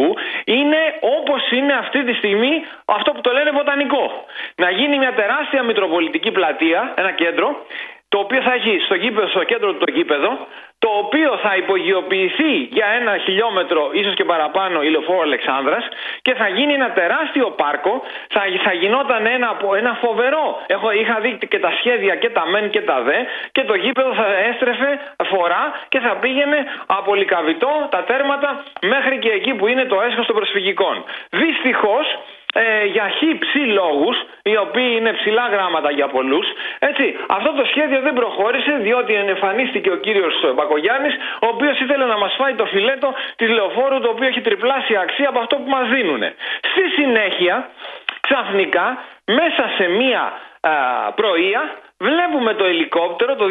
είναι 0.45 0.77
όπως 1.01 1.51
είναι 1.51 1.73
αυτή 1.73 2.05
τη 2.05 2.13
στιγμή 2.13 2.65
αυτό 2.85 3.13
που 3.13 3.21
το 3.21 3.33
λένε 3.33 3.51
βοτανικό. 3.51 4.25
Να 4.57 4.71
γίνει 4.71 4.99
μια 4.99 5.15
τεράστια 5.15 5.63
μητροπολιτική 5.63 6.31
πλατεία, 6.31 6.95
ένα 6.97 7.13
κέντρο, 7.13 7.67
το 8.13 8.19
οποίο 8.19 8.41
θα 8.47 8.53
έχει 8.53 8.73
στο, 8.87 8.95
γήπεδο, 8.95 9.27
στο 9.29 9.45
κέντρο 9.45 9.73
του 9.73 9.79
το 9.85 9.93
γήπεδο, 9.93 10.31
το 10.79 10.89
οποίο 11.03 11.31
θα 11.45 11.57
υπογειοποιηθεί 11.57 12.53
για 12.79 12.87
ένα 12.99 13.13
χιλιόμετρο, 13.25 13.91
ίσως 13.93 14.15
και 14.15 14.25
παραπάνω, 14.25 14.83
ηλιοφόρο 14.83 15.21
Αλεξάνδρας 15.21 15.85
και 16.23 16.35
θα 16.35 16.49
γίνει 16.49 16.73
ένα 16.73 16.91
τεράστιο 16.91 17.47
πάρκο, 17.51 18.03
θα, 18.29 18.43
θα 18.65 18.73
γινόταν 18.73 19.27
ένα, 19.27 19.51
ένα 19.77 19.93
φοβερό, 20.05 20.45
Έχω, 20.67 20.91
είχα 20.93 21.17
δει 21.21 21.39
και 21.49 21.59
τα 21.59 21.73
σχέδια 21.79 22.15
και 22.15 22.31
τα 22.31 22.47
μεν 22.47 22.71
και 22.71 22.81
τα 22.81 23.03
δε 23.03 23.19
και 23.53 23.65
το 23.65 23.75
γήπεδο 23.75 24.15
θα 24.15 24.27
έστρεφε 24.49 24.91
φορά 25.31 25.63
και 25.89 25.99
θα 25.99 26.13
πήγαινε 26.17 26.59
από 26.87 27.15
λικαβιτό 27.15 27.89
τα 27.91 28.05
τέρματα 28.05 28.65
μέχρι 28.83 29.19
και 29.19 29.31
εκεί 29.31 29.55
που 29.55 29.67
είναι 29.67 29.85
το 29.85 30.01
έσχος 30.01 30.27
των 30.27 30.37
προσφυγικών. 30.37 31.05
Δυστυχώς 31.31 32.07
ε, 32.55 32.85
για 32.85 33.09
χύψη 33.09 33.59
λόγους, 33.59 34.17
οι 34.43 34.57
οποίοι 34.57 34.95
είναι 34.99 35.13
ψηλά 35.13 35.49
γράμματα 35.49 35.91
για 35.91 36.09
πολλούς. 36.09 36.47
Έτσι, 36.79 37.17
αυτό 37.27 37.53
το 37.53 37.65
σχέδιο 37.65 38.01
δεν 38.01 38.15
προχώρησε 38.15 38.73
διότι 38.81 39.15
εμφανίστηκε 39.15 39.91
ο 39.91 39.97
κύριος 39.97 40.35
Μπακογιάννης, 40.55 41.15
ο 41.41 41.47
οποίος 41.47 41.81
ήθελε 41.81 42.05
να 42.05 42.19
μας 42.19 42.35
φάει 42.39 42.55
το 42.55 42.65
φιλέτο 42.65 43.15
της 43.37 43.49
λεωφόρου, 43.49 44.01
το 44.01 44.09
οποίο 44.09 44.27
έχει 44.29 44.41
τριπλάσια 44.41 45.01
αξία 45.01 45.29
από 45.29 45.39
αυτό 45.39 45.57
που 45.57 45.69
μας 45.69 45.89
δίνουν. 45.89 46.23
Στη 46.71 46.85
συνέχεια, 46.97 47.69
ξαφνικά, 48.21 48.99
μέσα 49.25 49.71
σε 49.77 49.89
μία 49.89 50.33
α, 50.61 50.71
πρωία, 51.13 51.63
Βλέπουμε 52.07 52.55
το 52.55 52.65
ελικόπτερο 52.65 53.33
το 53.37 53.47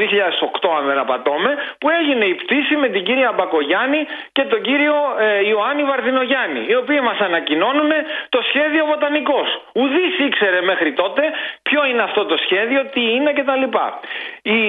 2008, 0.61 0.69
αν 0.77 0.85
δεν 0.85 0.97
απατώμε, 0.97 1.51
που 1.79 1.87
έγινε 1.89 2.25
η 2.25 2.33
πτήση 2.33 2.75
με 2.75 2.87
την 2.87 3.03
κυρία 3.03 3.31
Μπακογιάννη 3.31 4.01
και 4.31 4.43
τον 4.43 4.61
κύριο 4.61 4.95
ε, 5.19 5.47
Ιωάννη 5.49 5.83
Βαρδινογιάννη, 5.83 6.61
οι 6.69 6.75
οποίοι 6.75 6.99
μας 7.03 7.19
ανακοινώνουν 7.19 7.91
το 8.29 8.39
σχέδιο 8.49 8.85
βοτανικός. 8.85 9.47
Ουδής 9.73 10.19
ήξερε 10.27 10.61
μέχρι 10.61 10.93
τότε 10.93 11.23
ποιο 11.61 11.85
είναι 11.85 12.01
αυτό 12.01 12.25
το 12.25 12.37
σχέδιο, 12.37 12.85
τι 12.85 13.01
είναι 13.15 13.31
κτλ. 13.33 13.63
Οι... 14.41 14.59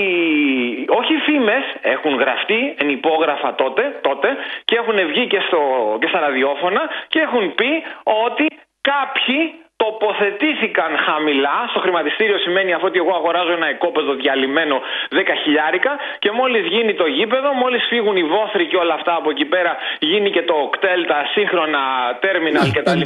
Όχι 0.88 1.14
φήμες 1.26 1.64
έχουν 1.80 2.14
γραφτεί, 2.14 2.74
εν 2.78 2.88
υπόγραφα 2.88 3.54
τότε, 3.54 3.98
τότε 4.00 4.36
και 4.64 4.76
έχουν 4.76 5.06
βγει 5.06 5.26
και, 5.26 5.40
στο... 5.46 5.60
και 6.00 6.06
στα 6.06 6.20
ραδιόφωνα 6.20 6.82
και 7.08 7.20
έχουν 7.20 7.54
πει 7.54 7.82
ότι 8.02 8.46
κάποιοι 8.80 9.61
τοποθετήθηκαν 9.84 10.90
χαμηλά. 11.06 11.56
Στο 11.70 11.80
χρηματιστήριο 11.84 12.38
σημαίνει 12.44 12.70
αυτό 12.76 12.86
ότι 12.92 12.98
εγώ 13.04 13.12
αγοράζω 13.20 13.52
ένα 13.60 13.68
οικόπεδο 13.74 14.12
διαλυμένο 14.22 14.76
10 14.80 15.18
χιλιάρικα 15.42 15.92
και 16.22 16.30
μόλις 16.40 16.64
γίνει 16.74 16.92
το 17.02 17.06
γήπεδο, 17.16 17.48
μόλις 17.62 17.82
φύγουν 17.90 18.16
οι 18.16 18.24
βόθροι 18.34 18.64
και 18.70 18.78
όλα 18.82 18.94
αυτά 18.98 19.12
από 19.20 19.28
εκεί 19.34 19.46
πέρα, 19.54 19.72
γίνει 19.98 20.30
και 20.36 20.42
το 20.50 20.56
κτέλ, 20.74 21.00
τα 21.12 21.18
σύγχρονα 21.34 21.82
τέρμιναλ 22.22 22.68
ναι, 22.68 22.74
κτλ. 22.76 23.02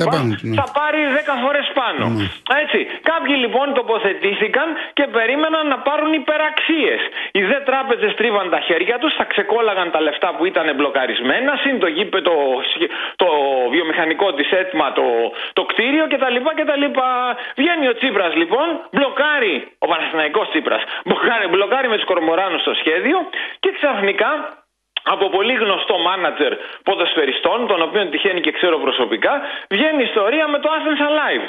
Ναι. 0.49 0.57
Θα 0.61 0.67
πάρει 0.79 1.01
10 1.29 1.45
φορές 1.45 1.67
πάνω. 1.81 2.05
Ναι. 2.09 2.25
Έτσι. 2.63 2.81
Κάποιοι 3.11 3.35
λοιπόν 3.45 3.67
τοποθετήθηκαν 3.81 4.69
και 4.99 5.07
περίμεναν 5.17 5.65
να 5.73 5.79
πάρουν 5.89 6.13
υπεραξίες. 6.23 7.01
Οι 7.37 7.43
δε 7.51 7.59
τράπεζες 7.69 8.13
τρίβαν 8.19 8.47
τα 8.55 8.61
χέρια 8.69 8.97
τους, 9.03 9.13
θα 9.19 9.25
ξεκόλαγαν 9.33 9.89
τα 9.95 10.01
λεφτά 10.07 10.29
που 10.37 10.45
ήταν 10.51 10.67
μπλοκαρισμένα, 10.77 11.53
συν 11.63 11.79
το 11.83 11.89
γήπεδο, 11.97 12.23
το, 12.29 12.37
το 13.23 13.29
βιομηχανικό 13.75 14.27
της 14.39 14.49
έτοιμα, 14.61 14.87
το, 14.99 15.07
το 15.59 15.63
κτίριο 15.71 16.05
κτλ. 16.13 16.37
Βγαίνει 17.57 17.89
ο 17.89 17.95
Τσίπρας 17.95 18.35
λοιπόν, 18.35 18.67
μπλοκάρει, 18.93 19.73
ο 19.79 19.87
Παναθηναϊκός 19.87 20.49
Τσίπρας, 20.49 20.83
μπλοκάρει, 21.05 21.47
μπλοκάρει 21.49 21.89
με 21.89 21.97
τους 21.97 22.05
κορμοράνους 22.05 22.63
το 22.63 22.75
σχέδιο 22.75 23.19
και 23.61 23.71
ξαφνικά 23.73 24.31
από 25.03 25.29
πολύ 25.29 25.55
γνωστό 25.55 25.99
μάνατζερ 25.99 26.53
ποδοσφαιριστών, 26.83 27.67
τον 27.67 27.83
οποίο 27.83 28.07
τυχαίνει 28.07 28.41
και 28.41 28.53
ξέρω 28.53 28.79
προσωπικά, 28.79 29.43
βγαίνει 29.71 30.03
η 30.03 30.07
ιστορία 30.07 30.49
με 30.49 30.59
το 30.59 30.69
Athens 30.77 31.03
Alive. 31.09 31.47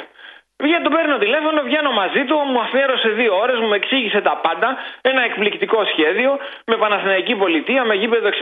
Βγαίνω, 0.62 0.82
τον 0.86 0.92
παίρνω 0.96 1.16
τηλέφωνο, 1.18 1.58
βγαίνω 1.68 1.90
μαζί 2.02 2.22
του, 2.28 2.36
μου 2.52 2.60
αφιέρωσε 2.60 3.08
δύο 3.08 3.32
ώρες, 3.44 3.58
μου 3.58 3.72
εξήγησε 3.80 4.20
τα 4.28 4.34
πάντα. 4.44 4.68
Ένα 5.10 5.22
εκπληκτικό 5.28 5.84
σχέδιο 5.92 6.30
με 6.70 6.76
Παναθηναϊκή 6.76 7.34
Πολιτεία, 7.34 7.84
με 7.84 7.94
γήπεδο 7.94 8.28
62.900 8.28 8.32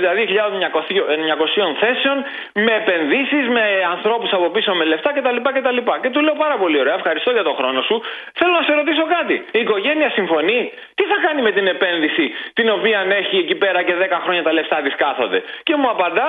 θέσεων, 1.82 2.16
με 2.52 2.72
επενδύσεις, 2.80 3.48
με 3.48 3.64
ανθρώπους 3.94 4.30
από 4.32 4.46
πίσω 4.54 4.74
με 4.74 4.84
λεφτά 4.84 5.10
κτλ. 5.12 5.38
κτλ. 5.56 5.78
Και 6.02 6.10
του 6.10 6.20
λέω 6.20 6.34
πάρα 6.44 6.56
πολύ 6.56 6.78
ωραία, 6.80 6.94
ευχαριστώ 6.94 7.30
για 7.30 7.42
τον 7.42 7.54
χρόνο 7.54 7.80
σου. 7.82 8.02
Θέλω 8.38 8.52
να 8.52 8.62
σε 8.62 8.72
ρωτήσω 8.72 9.04
κάτι. 9.16 9.34
Η 9.58 9.58
οικογένεια 9.58 10.10
συμφωνεί; 10.10 10.72
Τι 10.94 11.04
θα 11.10 11.16
κάνει 11.26 11.42
με 11.42 11.52
την 11.52 11.66
επένδυση 11.66 12.26
την 12.52 12.70
οποία 12.70 13.06
έχει 13.08 13.36
εκεί 13.36 13.54
πέρα 13.54 13.82
και 13.82 13.94
10 13.94 14.18
χρόνια 14.24 14.42
τα 14.42 14.52
λεφτά 14.52 14.76
της 14.76 14.94
κάθονται; 14.94 15.42
Και 15.62 15.74
μου 15.76 15.88
απαντά, 15.88 16.28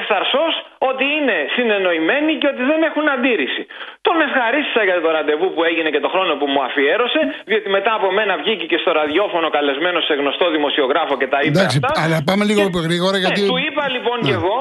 ευθαρσώ 0.00 0.44
ότι 0.90 1.04
είναι 1.16 1.36
συνεννοημένοι 1.56 2.32
και 2.40 2.48
ότι 2.52 2.62
δεν 2.70 2.80
έχουν 2.88 3.04
αντίρρηση. 3.16 3.62
Τον 4.06 4.16
ευχαρίστησα 4.26 4.82
για 4.88 4.96
το 5.04 5.10
ραντεβού 5.16 5.46
που 5.54 5.62
έγινε 5.70 5.88
και 5.94 6.00
το 6.06 6.10
χρόνο 6.14 6.32
που 6.40 6.46
μου 6.52 6.60
αφιέρωσε, 6.68 7.20
διότι 7.48 7.68
μετά 7.76 7.92
από 7.98 8.08
μένα 8.18 8.32
βγήκε 8.42 8.64
και 8.72 8.78
στο 8.82 8.90
ραδιόφωνο 9.00 9.46
καλεσμένο 9.56 9.98
σε 10.08 10.14
γνωστό 10.20 10.46
δημοσιογράφο 10.56 11.14
και 11.20 11.28
τα 11.32 11.38
είπε 11.44 11.58
Εντάξει, 11.58 11.78
αυτά. 11.82 12.02
αλλά 12.04 12.18
πάμε 12.28 12.44
λίγο 12.50 12.62
και... 12.70 12.80
γρήγορα 12.86 13.16
γιατί. 13.22 13.40
Ναι, 13.40 13.48
του 13.52 13.58
είπα 13.66 13.84
λοιπόν 13.94 14.16
ναι. 14.18 14.26
και 14.26 14.34
εγώ 14.40 14.58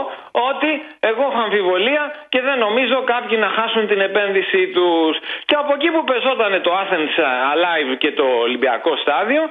ότι 0.52 0.72
εγώ 1.12 1.24
έχω 1.30 1.40
αμφιβολία 1.48 2.04
και 2.34 2.40
δεν 2.48 2.58
νομίζω 2.66 2.98
κάποιοι 3.13 3.36
να 3.46 3.50
χάσουν 3.58 3.84
την 3.92 4.00
επένδυσή 4.10 4.63
τους. 4.75 5.13
Και 5.48 5.56
από 5.62 5.72
εκεί 5.78 5.90
που 5.94 6.02
πεζόταν 6.10 6.54
το 6.66 6.72
Athens 6.82 7.16
Alive 7.54 7.92
και 8.04 8.12
το 8.20 8.25
Ολυμπιακό 8.46 8.92
στάδιο, 9.04 9.44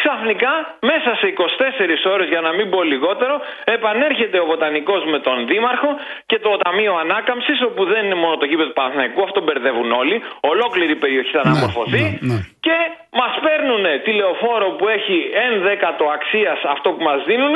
Ξαφνικά, 0.00 0.52
μέσα 0.90 1.10
σε 1.20 1.26
24 1.26 2.12
ώρες, 2.14 2.28
για 2.28 2.40
να 2.40 2.52
μην 2.52 2.70
πω 2.70 2.82
λιγότερο, 2.82 3.34
επανέρχεται 3.64 4.38
ο 4.40 4.44
Βοτανικός 4.44 5.04
με 5.12 5.18
τον 5.18 5.46
Δήμαρχο 5.46 5.90
και 6.26 6.38
το 6.38 6.50
Ταμείο 6.56 6.94
Ανάκαμψης, 7.02 7.62
όπου 7.62 7.84
δεν 7.84 8.04
είναι 8.04 8.14
μόνο 8.14 8.36
το 8.36 8.44
γήπεδο 8.44 8.68
του 8.68 8.78
Παναθηναϊκού, 8.80 9.22
αυτό 9.22 9.40
μπερδεύουν 9.40 9.92
όλοι. 9.92 10.22
Ολόκληρη 10.40 10.92
η 10.92 11.00
περιοχή 11.04 11.30
θα 11.30 11.42
ναι, 11.44 11.50
αναμορφωθεί. 11.50 12.02
Ναι, 12.02 12.32
ναι. 12.32 12.38
Και 12.66 12.76
μας 13.20 13.32
παίρνουν 13.44 13.84
τηλεοφόρο 14.04 14.68
που 14.78 14.88
έχει 14.88 15.16
1 15.54 15.60
δέκατο 15.68 16.04
αξίας 16.16 16.58
αυτό 16.74 16.88
που 16.92 17.02
μας 17.02 17.24
δίνουν 17.28 17.54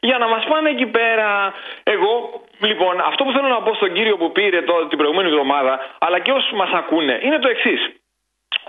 για 0.00 0.18
να 0.18 0.26
μας 0.28 0.44
πάνε 0.50 0.68
εκεί 0.70 0.86
πέρα. 0.86 1.28
Εγώ, 1.82 2.10
λοιπόν, 2.58 2.94
αυτό 3.10 3.24
που 3.24 3.32
θέλω 3.32 3.48
να 3.48 3.62
πω 3.64 3.74
στον 3.74 3.92
κύριο 3.92 4.16
που 4.16 4.32
πήρε 4.32 4.62
το, 4.62 4.74
την 4.90 4.98
προηγούμενη 4.98 5.28
εβδομάδα, 5.28 5.72
αλλά 5.98 6.18
και 6.18 6.32
όσους 6.32 6.52
μας 6.52 6.70
ακούνε, 6.72 7.18
είναι 7.22 7.38
το 7.38 7.48
εξής. 7.48 7.80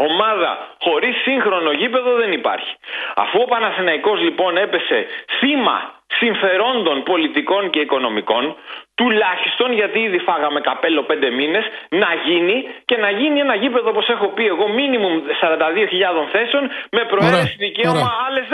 Ομάδα 0.10 0.51
χωρίς 0.79 1.15
σύγχρονο 1.22 1.72
γήπεδο 1.72 2.12
δεν 2.15 2.31
υπάρχει. 2.31 2.74
Αφού 3.15 3.38
ο 3.41 3.46
Παναθηναϊκός 3.46 4.20
λοιπόν 4.22 4.58
έπεσε 4.58 5.05
θύμα 5.39 5.77
συμφερόντων 6.20 7.03
πολιτικών 7.03 7.70
και 7.70 7.79
οικονομικών, 7.79 8.55
τουλάχιστον 8.96 9.74
γιατί 9.74 10.00
ήδη 10.00 10.20
φάγαμε 10.27 10.60
καπέλο 10.62 11.01
πέντε 11.03 11.29
μήνες, 11.29 11.65
να 11.89 12.10
γίνει 12.25 12.58
και 12.86 12.98
να 12.98 13.10
γίνει 13.10 13.39
ένα 13.39 13.55
γήπεδο 13.55 13.89
όπως 13.89 14.08
έχω 14.10 14.27
πει 14.27 14.46
εγώ 14.46 14.67
μίνιμουμ 14.67 15.13
42.000 15.41 16.27
θέσεων 16.31 16.63
με 16.96 17.01
προαίρεση 17.12 17.55
δικαίωμα 17.65 18.10
άλλες 18.25 18.46
10. 18.50 18.53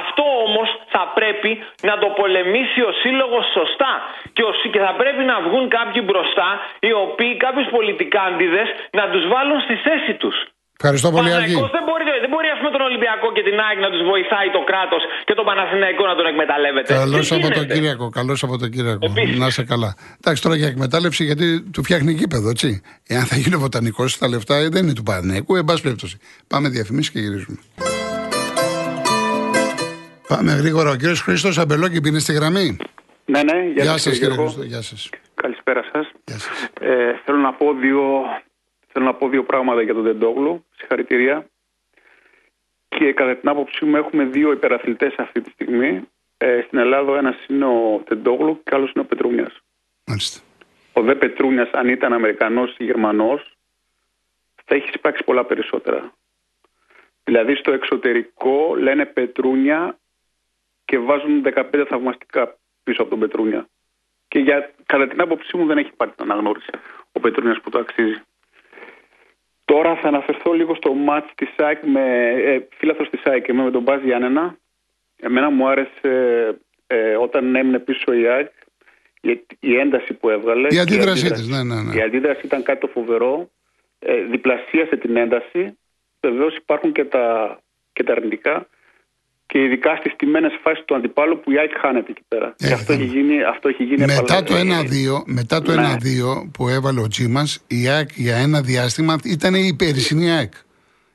Αυτό 0.00 0.24
όμως 0.46 0.68
θα 0.94 1.12
πρέπει 1.14 1.64
να 1.82 1.98
το 1.98 2.08
πολεμήσει 2.20 2.80
ο 2.80 2.92
σύλλογος 3.02 3.44
σωστά 3.58 3.92
και, 4.32 4.42
και 4.72 4.80
θα 4.86 4.92
πρέπει 5.00 5.22
να 5.24 5.40
βγουν 5.40 5.68
κάποιοι 5.68 6.02
μπροστά 6.04 6.48
οι 6.80 6.92
οποίοι 6.92 7.36
κάποιους 7.36 7.68
πολιτικάντιδες 7.76 8.68
να 8.98 9.04
τους 9.12 9.24
βάλουν 9.32 9.60
στη 9.60 9.74
θέση 9.86 10.14
τους. 10.14 10.36
Ευχαριστώ 10.82 11.10
πολύ, 11.16 11.32
Αγγί. 11.40 11.54
Δεν 11.76 11.84
μπορεί, 11.88 12.04
δεν 12.24 12.30
μπορεί 12.32 12.48
ας 12.54 12.58
πούμε, 12.60 12.70
τον 12.76 12.80
Ολυμπιακό 12.88 13.26
και 13.36 13.42
την 13.48 13.56
ΑΕΚ 13.64 13.78
να 13.86 13.90
τους 13.92 14.02
βοηθάει 14.12 14.48
το 14.56 14.60
κράτος 14.70 15.02
και 15.24 15.34
τον 15.38 15.44
Παναθηναϊκό 15.48 16.02
να 16.10 16.14
τον 16.18 16.26
εκμεταλλεύεται. 16.32 16.94
Καλό 16.94 17.22
Σαββατοκύριακο. 17.22 18.08
Καλό 18.18 18.34
Σαββατοκύριακο. 18.34 19.04
Να 19.42 19.46
είσαι 19.46 19.64
καλά. 19.72 19.90
Εντάξει, 20.20 20.42
τώρα 20.42 20.56
για 20.60 20.68
εκμετάλλευση 20.74 21.22
γιατί 21.24 21.46
του 21.74 21.82
φτιάχνει 21.86 22.12
γήπεδο, 22.12 22.48
έτσι. 22.54 22.68
Εάν 23.06 23.24
θα 23.30 23.36
γίνει 23.36 23.56
βοτανικός, 23.56 24.18
τα 24.18 24.28
λεφτά 24.28 24.54
δεν 24.74 24.82
είναι 24.84 24.92
του 24.92 25.02
Παναθηναϊκού, 25.02 25.56
εν 25.56 25.64
πάση 25.64 25.82
περιπτώσει. 25.82 26.16
Πάμε 26.52 26.68
διαφημίσεις 26.68 27.10
και 27.12 27.18
γυρίζουμε. 27.18 27.58
Πάμε 30.28 30.52
γρήγορα. 30.52 30.90
Ο 30.90 30.96
κύριος 30.96 31.20
Χρήστος 31.22 31.58
Αμπελόκη 31.58 31.98
είναι 32.08 32.18
στη 32.18 32.32
γραμμή. 32.32 32.76
Ναι, 33.24 33.42
ναι, 33.42 33.58
γεια, 33.74 33.82
γεια 33.84 33.96
σας, 33.98 34.18
κύριε 34.18 34.36
Χρήστο. 34.36 34.62
Γεια 34.62 34.82
σας. 34.82 35.08
Καλησπέρα 35.34 35.82
σας. 35.92 36.06
Ε, 36.80 37.12
θέλω 37.24 37.38
να 37.38 37.52
πω 37.52 37.66
δύο 37.72 38.02
Θέλω 38.92 39.04
να 39.04 39.14
πω 39.14 39.28
δύο 39.28 39.44
πράγματα 39.44 39.82
για 39.82 39.94
τον 39.94 40.04
Τεντόγλου. 40.04 40.64
Συγχαρητήρια. 40.90 41.46
Και 42.88 43.12
κατά 43.12 43.36
την 43.36 43.48
άποψή 43.48 43.84
μου 43.84 43.96
έχουμε 43.96 44.24
δύο 44.24 44.52
υπεραθλητές 44.52 45.14
αυτή 45.16 45.40
τη 45.40 45.50
στιγμή. 45.50 46.08
Ε, 46.36 46.62
στην 46.66 46.78
Ελλάδα 46.78 47.18
ένας 47.18 47.36
είναι 47.48 47.64
ο 47.64 48.02
Τεντόγλου 48.06 48.62
και 48.62 48.74
άλλος 48.74 48.92
είναι 48.92 49.04
ο 49.04 49.06
Πετρούνιας. 49.06 49.60
Ο 50.92 51.02
Δε 51.02 51.14
Πετρούνιας, 51.14 51.70
αν 51.72 51.88
ήταν 51.88 52.12
Αμερικανός 52.12 52.74
ή 52.78 52.84
Γερμανός, 52.84 53.56
θα 54.64 54.74
έχει 54.74 54.90
υπάρξει 54.94 55.24
πολλά 55.24 55.44
περισσότερα. 55.44 56.12
Δηλαδή 57.24 57.54
στο 57.54 57.72
εξωτερικό 57.72 58.74
λένε 58.76 59.06
Πετρούνια 59.06 59.98
και 60.84 60.98
βάζουν 60.98 61.42
15 61.42 61.84
θαυμαστικά 61.88 62.58
πίσω 62.82 63.02
από 63.02 63.10
τον 63.10 63.20
Πετρούνια. 63.20 63.68
Και 64.28 64.38
για, 64.38 64.70
κατά 64.86 65.08
την 65.08 65.20
άποψή 65.20 65.56
μου 65.56 65.66
δεν 65.66 65.78
έχει 65.78 65.92
πάρει 65.96 66.10
την 66.10 66.30
αναγνώριση 66.30 66.70
ο 67.12 67.20
Πετρούνιας 67.20 67.60
που 67.60 67.70
το 67.70 67.78
αξίζει. 67.78 68.22
Τώρα 69.72 69.96
θα 69.96 70.08
αναφερθώ 70.08 70.52
λίγο 70.52 70.74
στο 70.74 70.94
μάτς 70.94 71.32
της 71.34 71.48
ΣΑΕΚ 71.56 71.78
με 71.84 72.28
ε, 72.28 72.66
φίλαθος 72.76 73.10
της 73.10 73.20
ΣΑΕΚ 73.20 73.52
με 73.52 73.70
τον 73.70 73.82
Μπάζ 73.82 74.02
Γιάννενα. 74.02 74.56
Εμένα 75.20 75.50
μου 75.50 75.68
άρεσε 75.68 76.10
ε, 76.86 77.16
όταν 77.16 77.56
έμεινε 77.56 77.78
πίσω 77.78 78.12
η 78.12 78.26
ΑΕΚ 78.26 78.50
η 79.60 79.76
ένταση 79.76 80.14
που 80.14 80.28
έβγαλε. 80.28 80.66
Η 80.70 80.78
αντίδρασή 80.78 81.30
της, 81.30 81.48
ναι, 81.48 81.62
ναι, 81.62 81.82
ναι. 81.82 81.94
Η 81.94 82.00
αντίδραση 82.00 82.40
ήταν 82.46 82.62
κάτι 82.62 82.80
το 82.80 82.86
φοβερό. 82.86 83.50
Ε, 83.98 84.22
διπλασίασε 84.22 84.96
την 84.96 85.16
ένταση. 85.16 85.78
Βεβαίως 86.20 86.56
υπάρχουν 86.56 86.92
και 86.92 87.04
τα, 87.04 87.58
και 87.92 88.04
τα 88.04 88.12
αρνητικά 88.12 88.66
και 89.50 89.62
ειδικά 89.62 89.96
στις 89.96 90.16
τιμένες 90.16 90.58
φάσεις 90.62 90.84
του 90.84 90.94
αντιπάλου 90.94 91.40
που 91.40 91.50
η 91.50 91.58
ΑΕΚ 91.58 91.78
χάνεται 91.78 92.10
εκεί 92.10 92.22
πέρα. 92.28 92.54
Ε, 92.58 92.72
αυτό, 92.72 92.92
έχει 92.92 93.04
γίνει, 93.04 93.42
αυτό 93.42 93.68
έχει 93.68 93.84
γίνει 93.84 94.04
μετά 94.04 94.42
το 94.42 94.54
1-2 94.54 95.22
μετά 95.26 95.62
το 95.62 95.72
ναι. 95.72 95.96
που 96.52 96.68
έβαλε 96.68 97.00
ο 97.00 97.08
Τζίμας, 97.08 97.64
η 97.68 97.88
ΑΕΚ 97.88 98.08
για 98.14 98.36
ένα 98.36 98.60
διάστημα 98.60 99.16
ήταν 99.24 99.54
η 99.54 99.74
περσινή 99.78 100.30
ΑΕΚ. 100.30 100.52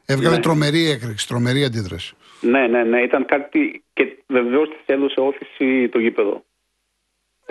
Έβγαλε 0.05 0.35
ναι. 0.35 0.41
τρομερή 0.41 0.89
έκρηξη, 0.89 1.27
τρομερή 1.27 1.63
αντίδραση. 1.63 2.15
Ναι, 2.41 2.67
ναι, 2.67 2.83
ναι. 2.83 3.01
Ήταν 3.01 3.25
κάτι 3.25 3.83
και 3.93 4.17
βεβαίως 4.27 4.69
της 4.69 4.85
έδωσε 4.85 5.19
όθηση 5.19 5.89
το 5.89 5.99
γήπεδο. 5.99 6.43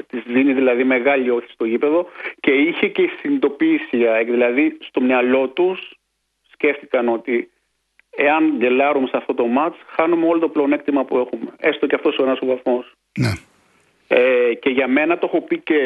Της 0.08 0.22
δίνει 0.26 0.52
δηλαδή 0.52 0.84
μεγάλη 0.84 1.30
όθηση 1.30 1.52
στο 1.52 1.64
γήπεδο 1.64 2.06
και 2.40 2.50
είχε 2.50 2.88
και 2.88 3.10
συνειδητοποίηση 3.20 3.98
η 3.98 4.06
ΑΕΚ. 4.06 4.30
Δηλαδή 4.30 4.76
στο 4.80 5.00
μυαλό 5.00 5.48
τους 5.48 5.98
σκέφτηκαν 6.52 7.08
ότι 7.08 7.50
εάν 8.16 8.56
γελάρουμε 8.58 9.06
σε 9.06 9.16
αυτό 9.16 9.34
το 9.34 9.46
μάτς, 9.46 9.76
χάνουμε 9.96 10.26
όλο 10.26 10.38
το 10.38 10.48
πλεονέκτημα 10.48 11.04
που 11.04 11.18
έχουμε. 11.18 11.50
Έστω 11.56 11.86
και 11.86 11.94
αυτός 11.94 12.18
ο 12.18 12.22
ένας 12.22 12.38
ο 12.40 12.46
βαθμός. 12.46 12.92
Ναι. 13.18 13.32
Ε, 14.08 14.54
και 14.54 14.70
για 14.70 14.88
μένα 14.88 15.18
το 15.18 15.26
έχω 15.26 15.40
πει 15.40 15.58
και 15.58 15.78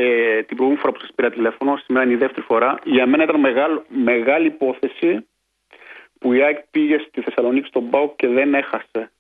την 0.46 0.56
προηγούμενη 0.56 0.80
φορά 0.80 0.92
που 0.92 1.00
σας 1.00 1.10
πήρα 1.14 1.30
τηλέφωνο, 1.30 1.76
σήμερα 1.76 2.04
είναι 2.04 2.14
η 2.14 2.16
δεύτερη 2.16 2.46
φορά. 2.46 2.78
Για 2.84 3.06
μένα 3.06 3.22
ήταν 3.22 3.40
μεγάλη, 3.40 3.82
μεγάλη 3.88 4.46
υπόθεση 4.46 5.26
που 6.18 6.32
η 6.32 6.42
ΑΕΚ 6.42 6.58
πήγε 6.70 6.98
στη 6.98 7.20
Θεσσαλονίκη 7.20 7.66
στον 7.66 7.90
Πάο 7.90 8.14
και 8.16 8.28
δεν 8.28 8.54
έχασε. 8.54 9.12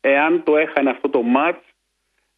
Εάν 0.00 0.42
το 0.42 0.56
έχανε 0.56 0.90
αυτό 0.90 1.08
το 1.08 1.22
μάτς, 1.22 1.64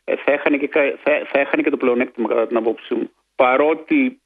ε, 0.04 0.16
θα 0.16 0.32
έχανε 0.32 0.56
και, 0.56 0.68
θα, 0.72 1.22
θα 1.26 1.38
έχανε 1.38 1.62
και 1.62 1.70
το 1.70 1.76
πλεονέκτημα 1.76 2.28
κατά 2.28 2.46
την 2.46 2.56
απόψη 2.56 2.94
μου. 2.94 3.10
Παρότι 3.36 4.20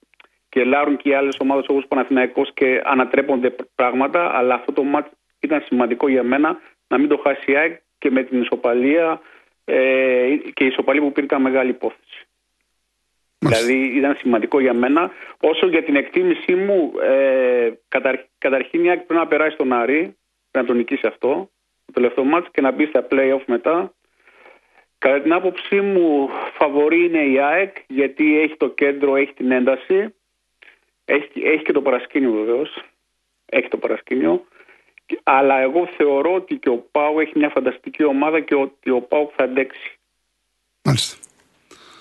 και 0.48 0.64
λάρουν 0.64 0.96
και 0.96 1.08
οι 1.08 1.14
άλλες 1.14 1.36
ομάδες 1.38 1.64
όπως 1.68 1.84
ο 1.84 1.88
Παναθηναϊκός 1.88 2.50
και 2.54 2.82
ανατρέπονται 2.84 3.54
πράγματα, 3.74 4.36
αλλά 4.36 4.54
αυτό 4.54 4.72
το 4.72 4.82
μάτς 4.82 5.10
ήταν 5.44 5.62
σημαντικό 5.66 6.08
για 6.08 6.22
μένα 6.22 6.58
να 6.88 6.98
μην 6.98 7.08
το 7.08 7.16
χάσει 7.16 7.52
η 7.52 7.56
ΑΕΚ 7.56 7.80
και 7.98 8.10
με 8.10 8.22
την 8.22 8.40
ισοπαλία 8.40 9.20
ε, 9.64 10.36
και 10.52 10.64
η 10.64 10.66
ισοπαλία 10.66 11.02
που 11.02 11.12
πήρε 11.12 11.26
ήταν 11.26 11.42
μεγάλη 11.42 11.70
υπόθεση. 11.70 12.26
Δηλαδή 13.38 13.96
ήταν 13.96 14.16
σημαντικό 14.16 14.60
για 14.60 14.74
μένα. 14.74 15.10
Όσο 15.40 15.66
για 15.66 15.82
την 15.82 15.96
εκτίμησή 15.96 16.54
μου, 16.54 16.92
ε, 17.02 17.72
καταρχήν 18.38 18.84
η 18.84 18.88
ΑΕΚ 18.88 19.00
πρέπει 19.00 19.20
να 19.20 19.26
περάσει 19.26 19.56
τον 19.56 19.72
Άρη, 19.72 19.98
πρέπει 20.00 20.16
να 20.50 20.64
τον 20.64 20.76
νικήσει 20.76 21.06
αυτό, 21.06 21.50
το 21.86 21.92
τελευταίο 21.92 22.24
μάτς 22.24 22.48
και 22.50 22.60
να 22.60 22.70
μπει 22.70 22.86
στα 22.86 23.06
play-off 23.10 23.42
μετά. 23.46 23.94
Κατά 24.98 25.20
την 25.20 25.32
άποψή 25.32 25.80
μου, 25.80 26.28
φαβορή 26.58 27.04
είναι 27.04 27.24
η 27.24 27.38
ΑΕΚ, 27.38 27.76
γιατί 27.86 28.40
έχει 28.40 28.56
το 28.56 28.68
κέντρο, 28.68 29.16
έχει 29.16 29.32
την 29.32 29.50
ένταση. 29.50 30.14
Έχει, 31.04 31.42
έχει 31.44 31.62
και 31.62 31.72
το 31.72 31.82
παρασκήνιο 31.82 32.30
βεβαίως. 32.30 32.82
Έχει 33.46 33.68
το 33.68 33.76
παρασκήνιο. 33.76 34.44
Αλλά 35.22 35.58
εγώ 35.58 35.86
θεωρώ 35.96 36.34
ότι 36.34 36.56
και 36.56 36.68
ο 36.68 36.76
Πάου 36.90 37.20
έχει 37.20 37.32
μια 37.34 37.48
φανταστική 37.48 38.04
ομάδα 38.04 38.40
και 38.40 38.54
ότι 38.54 38.90
ο 38.90 39.00
Πάου 39.00 39.30
θα 39.36 39.44
αντέξει. 39.44 39.98
Μάλιστα. 40.82 41.18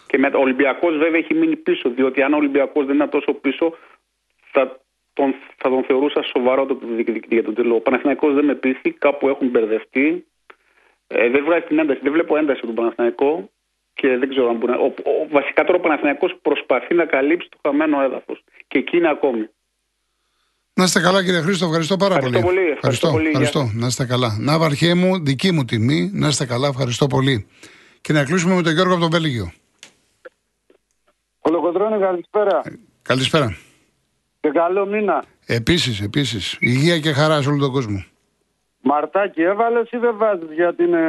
Και 0.08 0.18
με, 0.18 0.28
ο 0.28 0.40
Ολυμπιακός 0.40 0.98
βέβαια 0.98 1.20
έχει 1.20 1.34
μείνει 1.34 1.56
πίσω, 1.56 1.90
διότι 1.90 2.22
αν 2.22 2.34
ο 2.34 2.38
Ολυμπιακός 2.38 2.86
δεν 2.86 2.96
ήταν 2.96 3.10
τόσο 3.10 3.34
πίσω, 3.34 3.78
θα 4.52 4.80
τον, 5.14 5.36
θα 5.58 5.70
τον 5.70 5.84
θεωρούσα 5.84 6.22
σοβαρό 6.22 6.66
το 6.66 6.80
διεκδικητή 6.82 7.34
για 7.34 7.44
τον 7.44 7.54
τίτλο. 7.54 7.76
Ο 7.76 7.80
Παναθηναϊκός 7.80 8.34
δεν 8.34 8.46
με 8.46 8.56
πείθει, 8.56 8.92
κάπου 8.92 9.28
έχουν 9.28 9.48
μπερδευτεί. 9.48 10.26
Ε, 11.08 11.30
δεν 11.30 11.44
βγάζει 11.44 11.66
την 11.66 11.80
ένταση, 11.80 12.00
δεν 12.04 12.12
βλέπω 12.12 12.38
ένταση 12.38 12.58
από 12.58 12.68
τον 12.68 12.76
Παναθηναϊκό 12.76 13.50
και 13.94 14.18
δεν 14.18 14.30
ξέρω 14.30 14.50
αν 14.50 14.56
μπορεί 14.56 14.72
να. 14.72 14.78
Ο, 14.78 14.86
ο, 14.86 15.28
βασικά 15.30 15.64
τώρα 15.64 15.78
ο 15.78 15.82
Παναθηναϊκός 15.82 16.36
προσπαθεί 16.42 16.94
να 16.94 17.06
καλύψει 17.06 17.50
το 17.50 17.58
χαμένο 17.62 18.02
έδαφος. 18.02 18.44
Και 18.68 18.78
εκεί 18.78 18.98
είναι 18.98 19.10
ακόμη. 19.10 19.50
Να 20.76 20.84
είστε 20.84 21.00
καλά, 21.02 21.24
κύριε 21.24 21.42
Χρήστο, 21.42 21.66
ευχαριστώ 21.66 21.98
πάρα 21.98 22.16
Ευχαριστώ 22.16 22.42
πολύ. 22.46 22.56
πολύ, 22.58 22.72
ευχαριστώ 22.72 23.10
πολύ, 23.10 23.30
γεια 23.30 23.30
ευχαριστώ. 23.30 23.72
Να 23.74 23.88
είστε 23.88 24.06
καλά. 24.06 24.38
Να 24.40 24.58
βαρχέ 24.58 24.94
μου, 24.96 25.24
δική 25.24 25.52
μου 25.52 25.66
τιμή, 25.66 26.10
να 26.14 26.28
είστε 26.28 26.46
καλά, 26.46 26.68
ευχαριστώ 26.68 27.08
πολύ. 27.08 27.48
Και 28.02 28.14
να 28.14 28.24
κλείσουμε 28.26 28.56
με 28.56 28.62
τον 28.62 28.74
Γιώργο 28.74 28.92
από 28.94 29.02
τον 29.02 29.12
Βέλγιο. 29.12 29.52
Κολοκοτρώνη, 31.42 32.00
καλησπέρα. 32.00 32.62
Καλησπέρα. 33.02 33.58
Και 34.40 34.50
καλό 34.50 34.86
μήνα. 34.86 35.24
Επίσης, 35.46 36.02
επίσης. 36.02 36.58
Υγεία 36.60 37.00
και 37.00 37.12
χαρά 37.14 37.42
σε 37.42 37.50
όλο 37.50 37.60
τον 37.60 37.72
κόσμο. 37.72 38.06
Μαρτάκι 38.82 39.42
έβαλες 39.42 39.92
ή 39.92 39.98
δεν 39.98 40.18
βάζεις 40.18 40.52
γιατί 40.54 40.84
είναι 40.84 41.02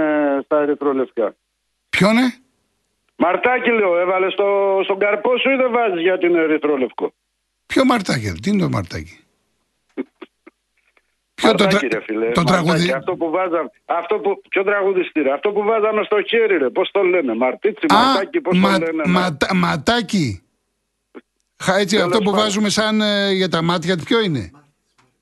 στα 0.44 0.60
ερυθρόλευκα. 0.60 1.34
Ποιο 1.88 2.10
είναι; 2.10 2.34
Μαρτάκι 3.16 3.70
λέω, 3.70 3.98
έβαλες 3.98 4.32
στο, 4.32 4.80
στον 4.84 4.98
καρπό 4.98 5.38
σου 5.38 5.50
ή 5.50 5.56
δεν 5.56 5.70
βάζεις 5.72 6.00
γιατί 6.00 6.26
είναι 6.26 6.38
ερυθρόλευκο. 6.40 7.12
Ποιο 7.66 7.84
μαρτάκι, 7.84 8.32
τι 8.42 8.50
είναι 8.50 8.62
το 8.62 8.68
μαρτάκι. 8.68 9.18
Ποιο 11.48 11.54
Μαρτάκι, 11.66 11.86
τρα- 11.86 11.98
ρε 11.98 12.04
φίλε. 12.04 12.30
το 12.30 12.42
Μαρτάκι, 12.42 12.64
τραγουδί. 12.66 12.92
Αυτό 12.92 13.12
που 13.20 13.30
βάζαμε. 13.30 13.70
Αυτό 13.84 14.14
που, 14.22 14.30
ποιο 14.48 14.62
τραγουδιστή, 14.64 15.20
ρε. 15.22 15.32
Αυτό 15.32 15.48
που 15.54 15.62
βάζαμε 15.62 16.02
στο 16.04 16.16
χέρι, 16.22 16.56
ρε. 16.58 16.70
Πώς 16.70 16.90
το 16.92 17.02
λένε. 17.02 17.34
Μαρτίτσι, 17.34 17.86
μαρτάκι, 17.92 18.40
πώς 18.40 18.58
μα- 18.58 18.78
το 18.78 18.84
λένε. 18.84 19.02
ματα- 19.06 19.54
ματάκι. 19.54 20.42
Χα, 21.62 21.76
έτσι, 21.78 21.96
αυτό 21.96 22.18
που 22.18 22.24
πάντων. 22.30 22.40
βάζουμε 22.40 22.68
σαν 22.68 23.00
ε, 23.00 23.32
για 23.32 23.48
τα 23.48 23.62
μάτια, 23.62 23.96
ποιο 24.04 24.20
είναι; 24.20 24.50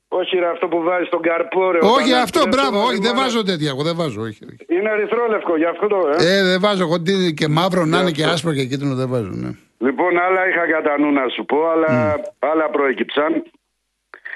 Όχι, 0.08 0.36
ρε, 0.36 0.48
αυτό 0.48 0.66
που 0.68 0.82
βάζει 0.82 1.04
στον 1.04 1.20
καρπό, 1.22 1.70
ρε. 1.70 1.78
όχι, 1.82 2.10
όταν 2.10 2.22
αυτό, 2.22 2.38
έρθει, 2.38 2.50
μπράβο, 2.50 2.76
ρε, 2.80 2.86
όχι, 2.86 2.98
δεν 2.98 3.14
μόνο- 3.14 3.20
βάζω 3.20 3.42
τέτοια. 3.42 3.68
Εγώ 3.68 3.82
δεν 3.82 3.96
βάζω, 3.96 4.20
όχι. 4.20 4.40
όχι. 4.44 4.56
Είναι 4.76 4.90
ερυθρόλευκο, 4.90 5.56
γι' 5.56 5.64
αυτό 5.64 5.86
το, 5.86 5.98
ε. 6.18 6.36
Ε, 6.38 6.42
δεν 6.42 6.60
βάζω. 6.60 6.82
Εγώ 6.82 7.02
τι- 7.02 7.34
και 7.34 7.48
μαύρο 7.48 7.84
να 7.84 8.00
είναι 8.00 8.10
και 8.10 8.22
αυτό. 8.22 8.34
άσπρο 8.34 8.52
και 8.54 8.64
κίτρινο 8.64 8.94
δεν 8.94 9.08
βάζω. 9.08 9.30
Ναι. 9.32 9.50
Λοιπόν, 9.78 10.18
άλλα 10.18 10.48
είχα 10.48 10.64
κατά 10.70 10.98
νου 10.98 11.12
να 11.12 11.28
σου 11.34 11.44
πω, 11.44 11.58
αλλά 11.70 12.20
άλλα 12.38 12.70
προέκυψαν. 12.70 13.42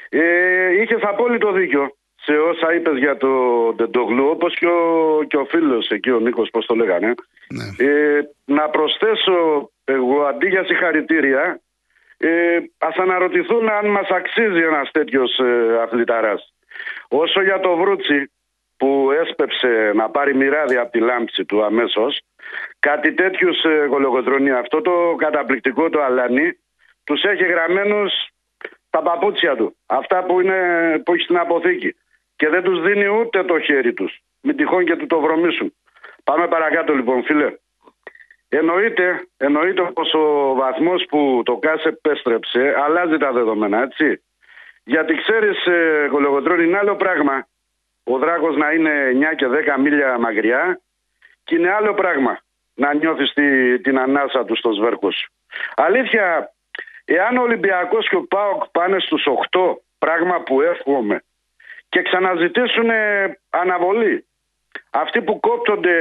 Ε, 0.08 0.82
είχες 0.82 1.02
απόλυτο 1.02 1.52
δίκιο 1.52 1.96
σε 2.26 2.32
όσα 2.32 2.74
είπες 2.74 2.98
για 2.98 3.16
το 3.16 3.28
Ντεντογλου, 3.74 4.28
όπως 4.28 4.54
και 4.54 4.66
ο, 4.66 5.22
και 5.28 5.36
ο 5.36 5.44
φίλος 5.44 5.88
εκεί, 5.88 6.10
ο 6.10 6.18
Νίκος, 6.18 6.50
πώς 6.50 6.66
το 6.66 6.74
λέγανε. 6.74 7.14
Ναι. 7.48 7.86
Ε, 7.86 8.20
να 8.44 8.68
προσθέσω 8.68 9.70
εγώ, 9.84 10.22
αντί 10.22 10.48
για 10.48 10.64
συγχαρητήρια, 10.64 11.60
ε, 12.18 12.58
ας 12.78 12.96
αναρωτηθούν 12.96 13.68
αν 13.68 13.86
μας 13.86 14.08
αξίζει 14.08 14.62
ένας 14.62 14.90
τέτοιος 14.90 15.38
ε, 15.38 15.78
αθληταράς. 15.82 16.54
Όσο 17.08 17.42
για 17.42 17.60
το 17.60 17.76
Βρούτσι 17.76 18.30
που 18.76 19.10
έσπεψε 19.22 19.92
να 19.94 20.10
πάρει 20.10 20.34
μοιράδι 20.34 20.76
από 20.76 20.90
τη 20.90 20.98
λάμψη 20.98 21.44
του 21.44 21.64
αμέσως, 21.64 22.20
κάτι 22.78 23.12
τέτοιους 23.12 23.64
ε, 23.64 23.86
κολογοτρονεί. 23.90 24.50
Αυτό 24.50 24.80
το 24.80 25.14
καταπληκτικό 25.18 25.90
το 25.90 26.02
αλάνι 26.02 26.58
τους 27.04 27.22
έχει 27.22 27.44
γραμμένους 27.44 28.12
τα 28.96 29.02
παπούτσια 29.02 29.56
του. 29.56 29.76
Αυτά 29.86 30.24
που, 30.24 30.40
είναι, 30.40 30.58
που 31.04 31.12
έχει 31.14 31.22
στην 31.22 31.38
αποθήκη. 31.38 31.94
Και 32.36 32.48
δεν 32.48 32.62
τους 32.62 32.82
δίνει 32.82 33.06
ούτε 33.08 33.44
το 33.44 33.58
χέρι 33.60 33.92
τους. 33.92 34.18
Μην 34.40 34.56
τυχόν 34.56 34.84
και 34.84 34.96
του 34.96 35.06
το 35.06 35.20
βρωμίσουν. 35.20 35.74
Πάμε 36.24 36.46
παρακάτω 36.48 36.94
λοιπόν 36.94 37.24
φίλε. 37.24 37.54
Εννοείται, 38.48 39.26
εννοείται 39.36 39.82
πως 39.82 40.14
ο 40.14 40.54
βαθμός 40.54 41.04
που 41.08 41.42
το 41.44 41.56
ΚΑΣ 41.56 41.84
επέστρεψε 41.84 42.74
αλλάζει 42.84 43.16
τα 43.16 43.32
δεδομένα, 43.32 43.82
έτσι. 43.82 44.22
Γιατί 44.84 45.14
ξέρεις, 45.14 45.66
ε, 45.66 46.08
Κολογοτρώνη, 46.10 46.64
είναι 46.64 46.78
άλλο 46.78 46.96
πράγμα 46.96 47.46
ο 48.04 48.18
δράκος 48.18 48.56
να 48.56 48.70
είναι 48.72 48.90
9 49.12 49.34
και 49.34 49.46
10 49.46 49.76
μίλια 49.78 50.18
μακριά 50.18 50.80
και 51.44 51.54
είναι 51.54 51.70
άλλο 51.72 51.94
πράγμα 51.94 52.38
να 52.74 52.94
νιώθεις 52.94 53.32
τη- 53.32 53.80
την 53.80 53.98
ανάσα 53.98 54.44
του 54.44 54.56
στο 54.56 54.72
σβέρκος 54.72 55.14
σου. 55.16 55.28
Αλήθεια, 55.76 56.52
εάν 57.14 57.36
ο 57.36 57.42
Ολυμπιακός 57.42 58.08
και 58.08 58.16
ο 58.16 58.26
ΠΑΟΚ 58.26 58.62
πάνε 58.72 58.96
στους 59.00 59.24
8, 59.50 59.58
πράγμα 59.98 60.36
που 60.42 60.60
εύχομαι, 60.60 61.22
και 61.88 62.02
ξαναζητήσουν 62.02 62.90
ε, 62.90 63.38
αναβολή, 63.50 64.26
αυτοί 64.90 65.22
που 65.22 65.40
κόπτονται 65.40 65.96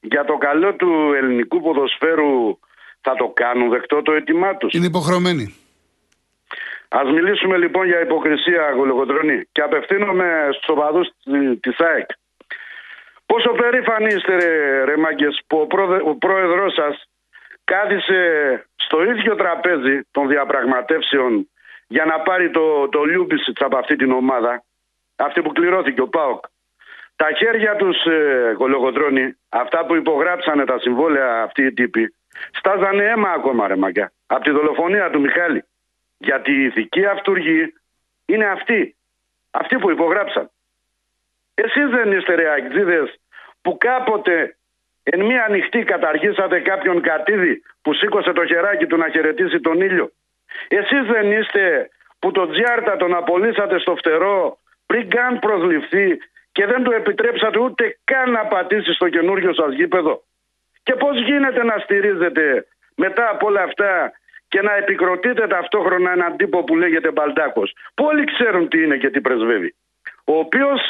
για 0.00 0.24
το 0.24 0.36
καλό 0.36 0.74
του 0.74 1.12
ελληνικού 1.16 1.60
ποδοσφαίρου 1.60 2.58
θα 3.00 3.14
το 3.14 3.28
κάνουν 3.34 3.68
δεκτό 3.70 4.02
το 4.02 4.12
αίτημά 4.12 4.56
τους. 4.56 4.72
Είναι 4.72 4.86
υποχρεωμένοι. 4.86 5.54
Ας 6.88 7.10
μιλήσουμε 7.10 7.56
λοιπόν 7.56 7.86
για 7.86 8.00
υποκρισία 8.00 8.70
γολογοτρονή 8.76 9.42
και 9.52 9.60
απευθύνομαι 9.62 10.48
στους 10.52 10.68
οπαδούς 10.68 11.08
τη- 11.24 11.56
της 11.56 11.80
ΑΕΚ. 11.80 12.08
Πόσο 13.26 13.50
περήφανοι 13.50 14.14
είστε 14.14 14.34
ρε, 14.34 14.84
ρε 14.84 14.96
μάγκες, 14.96 15.40
που 15.46 15.58
ο, 15.58 15.66
πρόεδ, 15.66 16.00
ο 16.06 16.14
πρόεδρός 16.16 16.72
σας 16.74 17.08
κάθισε 17.64 18.20
στο 18.76 19.04
ίδιο 19.04 19.34
τραπέζι 19.34 20.00
των 20.10 20.28
διαπραγματεύσεων 20.28 21.48
για 21.86 22.04
να 22.04 22.20
πάρει 22.20 22.50
το, 22.50 22.88
το 22.88 23.04
Λιούμπισιτς 23.04 23.60
από 23.60 23.76
αυτή 23.76 23.96
την 23.96 24.12
ομάδα, 24.12 24.64
αυτή 25.16 25.42
που 25.42 25.52
κληρώθηκε 25.52 26.00
ο 26.00 26.08
ΠΑΟΚ. 26.08 26.44
Τα 27.16 27.32
χέρια 27.32 27.76
τους 27.76 28.04
ε, 28.04 28.54
κολογοτρώνει, 28.58 29.36
αυτά 29.48 29.86
που 29.86 29.94
υπογράψανε 29.94 30.64
τα 30.64 30.78
συμβόλαια 30.78 31.42
αυτοί 31.42 31.62
οι 31.62 31.72
τύποι, 31.72 32.14
στάζανε 32.52 33.04
αίμα 33.04 33.30
ακόμα 33.30 33.66
ρε 33.66 33.76
μαγκιά, 33.76 34.12
από 34.26 34.44
τη 34.44 34.50
δολοφονία 34.50 35.10
του 35.10 35.20
Μιχάλη. 35.20 35.64
Γιατί 36.18 36.52
η 36.52 36.64
ηθική 36.64 37.06
αυτούργη 37.06 37.74
είναι 38.26 38.44
αυτή. 38.44 38.96
Αυτοί 39.50 39.78
που 39.78 39.90
υπογράψαν. 39.90 40.50
Εσείς 41.54 41.88
δεν 41.90 42.12
είστε 42.12 42.34
ρε 42.34 42.50
αγγίδες 42.50 43.20
που 43.62 43.76
κάποτε 43.78 44.56
εν 45.04 45.24
μία 45.24 45.44
ανοιχτή 45.48 45.82
καταργήσατε 45.82 46.60
κάποιον 46.60 47.00
κατίδι 47.00 47.62
που 47.82 47.94
σήκωσε 47.94 48.32
το 48.32 48.46
χεράκι 48.46 48.86
του 48.86 48.96
να 48.96 49.08
χαιρετήσει 49.08 49.60
τον 49.60 49.80
ήλιο. 49.80 50.12
Εσείς 50.68 51.02
δεν 51.12 51.32
είστε 51.32 51.88
που 52.18 52.30
το 52.30 52.48
τζιάρτα 52.48 52.96
τον 52.96 53.14
απολύσατε 53.14 53.78
στο 53.78 53.96
φτερό 53.96 54.58
πριν 54.86 55.10
καν 55.10 55.38
προσληφθεί 55.38 56.18
και 56.52 56.66
δεν 56.66 56.82
του 56.82 56.90
επιτρέψατε 56.90 57.58
ούτε 57.58 57.98
καν 58.04 58.30
να 58.30 58.46
πατήσει 58.46 58.92
στο 58.92 59.08
καινούριο 59.08 59.54
σας 59.54 59.74
γήπεδο. 59.74 60.22
Και 60.82 60.94
πώς 60.94 61.22
γίνεται 61.22 61.64
να 61.64 61.78
στηρίζετε 61.78 62.66
μετά 62.96 63.30
από 63.30 63.46
όλα 63.46 63.62
αυτά 63.62 64.12
και 64.48 64.62
να 64.62 64.76
επικροτείτε 64.76 65.46
ταυτόχρονα 65.46 66.12
έναν 66.12 66.36
τύπο 66.36 66.64
που 66.64 66.76
λέγεται 66.76 67.10
Μπαλτάκος. 67.10 67.76
Που 67.94 68.04
όλοι 68.04 68.24
ξέρουν 68.24 68.68
τι 68.68 68.82
είναι 68.82 68.96
και 68.96 69.10
τι 69.10 69.20
πρεσβεύει. 69.20 69.74
Ο 70.24 70.38
οποίος, 70.38 70.80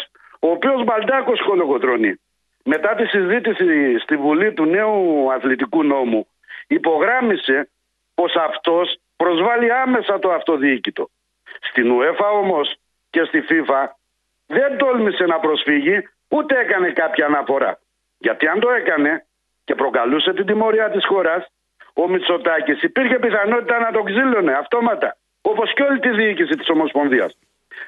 ο 0.40 0.48
οποίος 0.50 0.84
Μπαλτάκος 0.84 1.40
κολογοτρώνει 1.42 2.20
μετά 2.64 2.94
τη 2.94 3.06
συζήτηση 3.06 3.98
στη 3.98 4.16
Βουλή 4.16 4.52
του 4.52 4.64
νέου 4.64 5.32
αθλητικού 5.32 5.84
νόμου 5.84 6.26
υπογράμμισε 6.66 7.68
πως 8.14 8.34
αυτός 8.36 8.96
προσβάλλει 9.16 9.72
άμεσα 9.72 10.18
το 10.18 10.32
αυτοδιοίκητο. 10.32 11.10
Στην 11.60 11.92
UEFA 11.92 12.28
όμως 12.32 12.76
και 13.10 13.24
στη 13.24 13.44
FIFA 13.48 13.86
δεν 14.46 14.76
τόλμησε 14.76 15.24
να 15.24 15.38
προσφύγει 15.38 16.08
ούτε 16.28 16.58
έκανε 16.58 16.90
κάποια 16.90 17.26
αναφορά. 17.26 17.78
Γιατί 18.18 18.46
αν 18.46 18.60
το 18.60 18.70
έκανε 18.70 19.26
και 19.64 19.74
προκαλούσε 19.74 20.32
την 20.32 20.46
τιμωρία 20.46 20.90
της 20.90 21.06
χώρας, 21.06 21.46
ο 21.94 22.08
Μητσοτάκης 22.08 22.82
υπήρχε 22.82 23.18
πιθανότητα 23.18 23.78
να 23.78 23.90
τον 23.92 24.04
ξύλωνε 24.04 24.52
αυτόματα, 24.52 25.16
όπως 25.42 25.72
και 25.72 25.82
όλη 25.82 25.98
τη 25.98 26.10
διοίκηση 26.10 26.56
της 26.56 26.68
Ομοσπονδίας. 26.68 27.38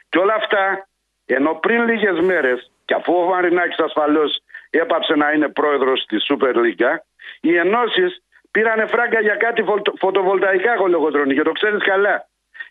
Και 0.09 0.19
όλα 0.19 0.35
αυτά, 0.35 0.89
ενώ 1.27 1.55
πριν 1.55 1.85
λίγες 1.89 2.21
μέρες, 2.21 2.71
και 2.85 2.95
αφού 2.95 3.15
ο 3.15 3.25
Μαρινάκης 3.25 3.79
ασφαλώς 3.79 4.43
έπαψε 4.79 5.15
να 5.15 5.31
είναι 5.33 5.49
πρόεδρος 5.49 6.05
της 6.09 6.27
Super 6.29 6.55
League, 6.55 6.97
οι 7.41 7.57
ενώσεις 7.57 8.23
πήρανε 8.51 8.87
φράγκα 8.87 9.21
για 9.21 9.35
κάτι 9.37 9.63
φωτο- 9.63 9.93
φωτοβολταϊκά 9.99 10.77
κολογοτρώνη 10.77 11.35
και 11.35 11.43
το 11.43 11.53
ξέρεις 11.53 11.83
καλά. 11.85 12.27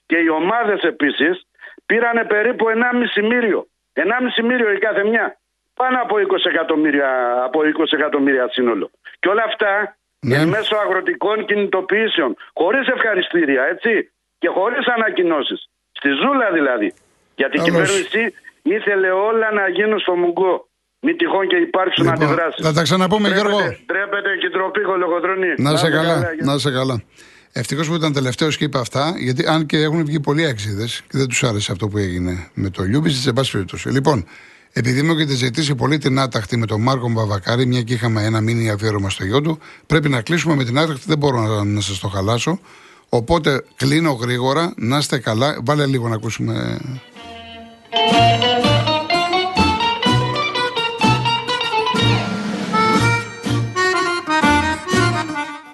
Και 0.05 0.17
οι 0.17 0.27
ομάδες 0.29 0.81
επίσης 0.81 1.47
πήρανε 1.85 2.23
περίπου 2.25 2.69
1,5 2.69 3.21
μύριο. 3.21 3.67
1,5 3.93 4.41
μύριο 4.43 4.71
η 4.71 4.77
κάθε 4.77 5.03
μια. 5.03 5.37
Πάνω 5.73 5.99
από 6.01 6.19
20 6.19 6.45
εκατομμύρια, 6.49 7.09
από 7.43 7.63
20 7.63 7.93
εκατομμύρια 7.97 8.47
σύνολο. 8.51 8.91
Και 9.19 9.29
όλα 9.29 9.43
αυτά 9.43 9.97
Ναι. 10.19 10.35
εν 10.35 10.47
μέσω 10.47 10.75
αγροτικών 10.75 11.45
κινητοποιήσεων. 11.45 12.35
Χωρίς 12.53 12.87
ευχαριστήρια, 12.87 13.63
έτσι. 13.63 14.11
Και 14.39 14.47
χωρίς 14.47 14.87
ανακοινώσεις. 14.87 15.69
Στη 15.91 16.09
ζούλα 16.09 16.51
δηλαδή. 16.51 16.93
Γιατί 17.35 17.57
η 17.57 17.59
Καλώς. 17.59 17.65
κυβέρνηση 17.87 18.33
ήθελε 18.63 19.09
όλα 19.11 19.51
να 19.51 19.67
γίνουν 19.67 19.99
στο 19.99 20.15
μουγκό. 20.15 20.67
Μην 21.05 21.17
τυχόν 21.17 21.47
και 21.47 21.55
υπάρξουν 21.55 22.05
Λοιπόν, 22.05 22.23
αντιδράσεις. 22.23 22.65
θα 22.65 22.73
τα 22.73 22.81
ξαναπούμε, 22.81 23.27
Γιώργο. 23.29 23.57
Τρέπεται, 23.57 23.79
τρέπεται 23.85 24.29
και 24.41 24.49
ντροπή 24.49 24.81
κολοκοτρώνη. 24.81 25.47
Να 25.57 25.71
είσαι 25.71 25.89
καλά, 25.89 26.17
για- 26.17 26.35
να 26.47 26.53
είσαι 26.53 26.71
καλά. 26.71 27.01
Ευτυχώς 27.51 27.87
που 27.87 27.95
ήταν 27.95 28.13
τελευταίος 28.13 28.57
και 28.57 28.63
είπε 28.63 28.79
αυτά, 28.79 29.13
γιατί 29.17 29.47
αν 29.47 29.65
και 29.65 29.77
έχουν 29.77 30.05
βγει 30.05 30.19
πολλοί 30.19 30.45
αξίδες 30.45 31.01
και 31.09 31.17
δεν 31.17 31.27
τους 31.27 31.43
άρεσε 31.43 31.71
αυτό 31.71 31.87
που 31.87 31.97
έγινε 31.97 32.47
με 32.53 32.69
το 32.69 32.83
Λιούμπι, 32.83 33.09
σε 33.09 33.33
πάση 33.33 33.51
περιπτώσει. 33.51 33.89
Λοιπόν, 33.89 34.25
επειδή 34.71 35.01
μου 35.01 35.11
έχετε 35.11 35.33
ζητήσει 35.33 35.75
πολύ 35.75 35.97
την 35.97 36.19
άταχτη 36.19 36.57
με 36.57 36.65
τον 36.65 36.81
Μάρκο 36.81 37.09
Μπαβακάρη, 37.09 37.65
μια 37.65 37.81
και 37.81 37.93
είχαμε 37.93 38.23
ένα 38.23 38.41
μήνυμα 38.41 38.73
αφιέρωμα 38.73 39.09
στο 39.09 39.25
γιο 39.25 39.41
του, 39.41 39.59
πρέπει 39.87 40.09
να 40.09 40.21
κλείσουμε 40.21 40.55
με 40.55 40.63
την 40.63 40.77
άταχτη, 40.79 41.03
δεν 41.05 41.17
μπορώ 41.17 41.41
να, 41.41 41.63
να 41.63 41.81
σας 41.81 41.99
το 41.99 42.07
χαλάσω. 42.07 42.59
Οπότε 43.09 43.61
κλείνω 43.75 44.11
γρήγορα, 44.11 44.73
να 44.77 44.97
είστε 44.97 45.17
καλά. 45.19 45.57
Βάλε 45.63 45.85
λίγο 45.85 46.07
να 46.07 46.15
ακούσουμε. 46.15 46.77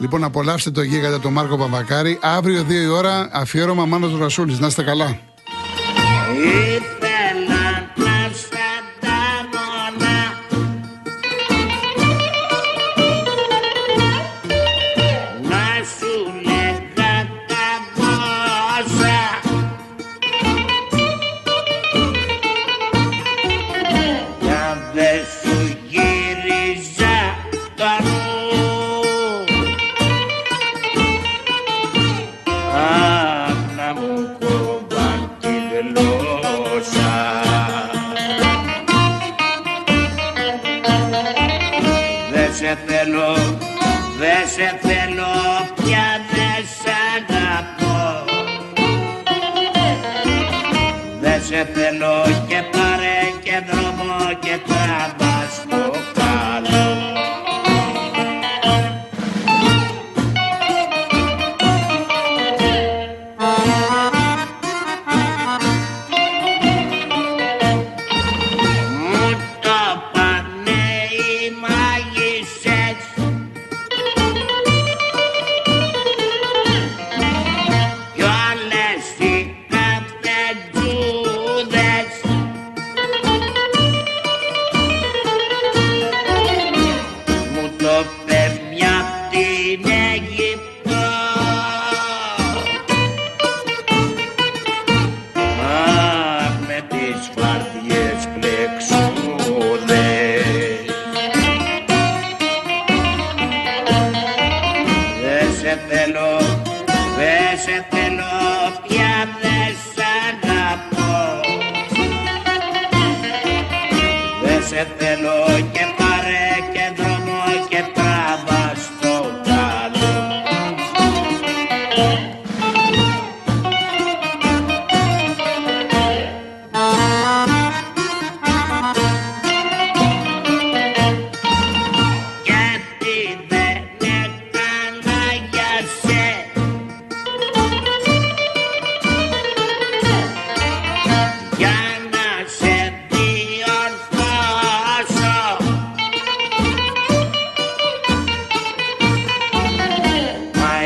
Λοιπόν, 0.02 0.24
απολαύστε 0.24 0.72
το 0.72 0.82
γίγαντα 0.82 1.20
τον 1.20 1.34
Μάρκο 1.34 1.58
Παπακάρη. 1.58 2.20
Αύριο 2.22 2.66
2 2.68 2.72
η 2.72 2.88
ώρα 2.88 3.30
αφιέρωμα 3.32 3.86
Μάνος 3.86 4.20
Ρασούλης. 4.20 4.60
Να 4.60 4.68
είστε 4.68 4.84
καλά. 4.84 5.20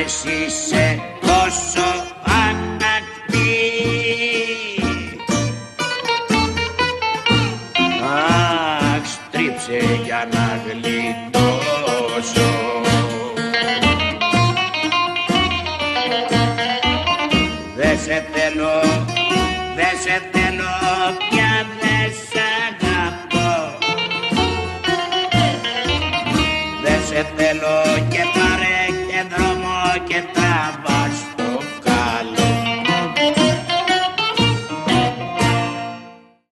she 0.08 0.50
said. 0.50 0.85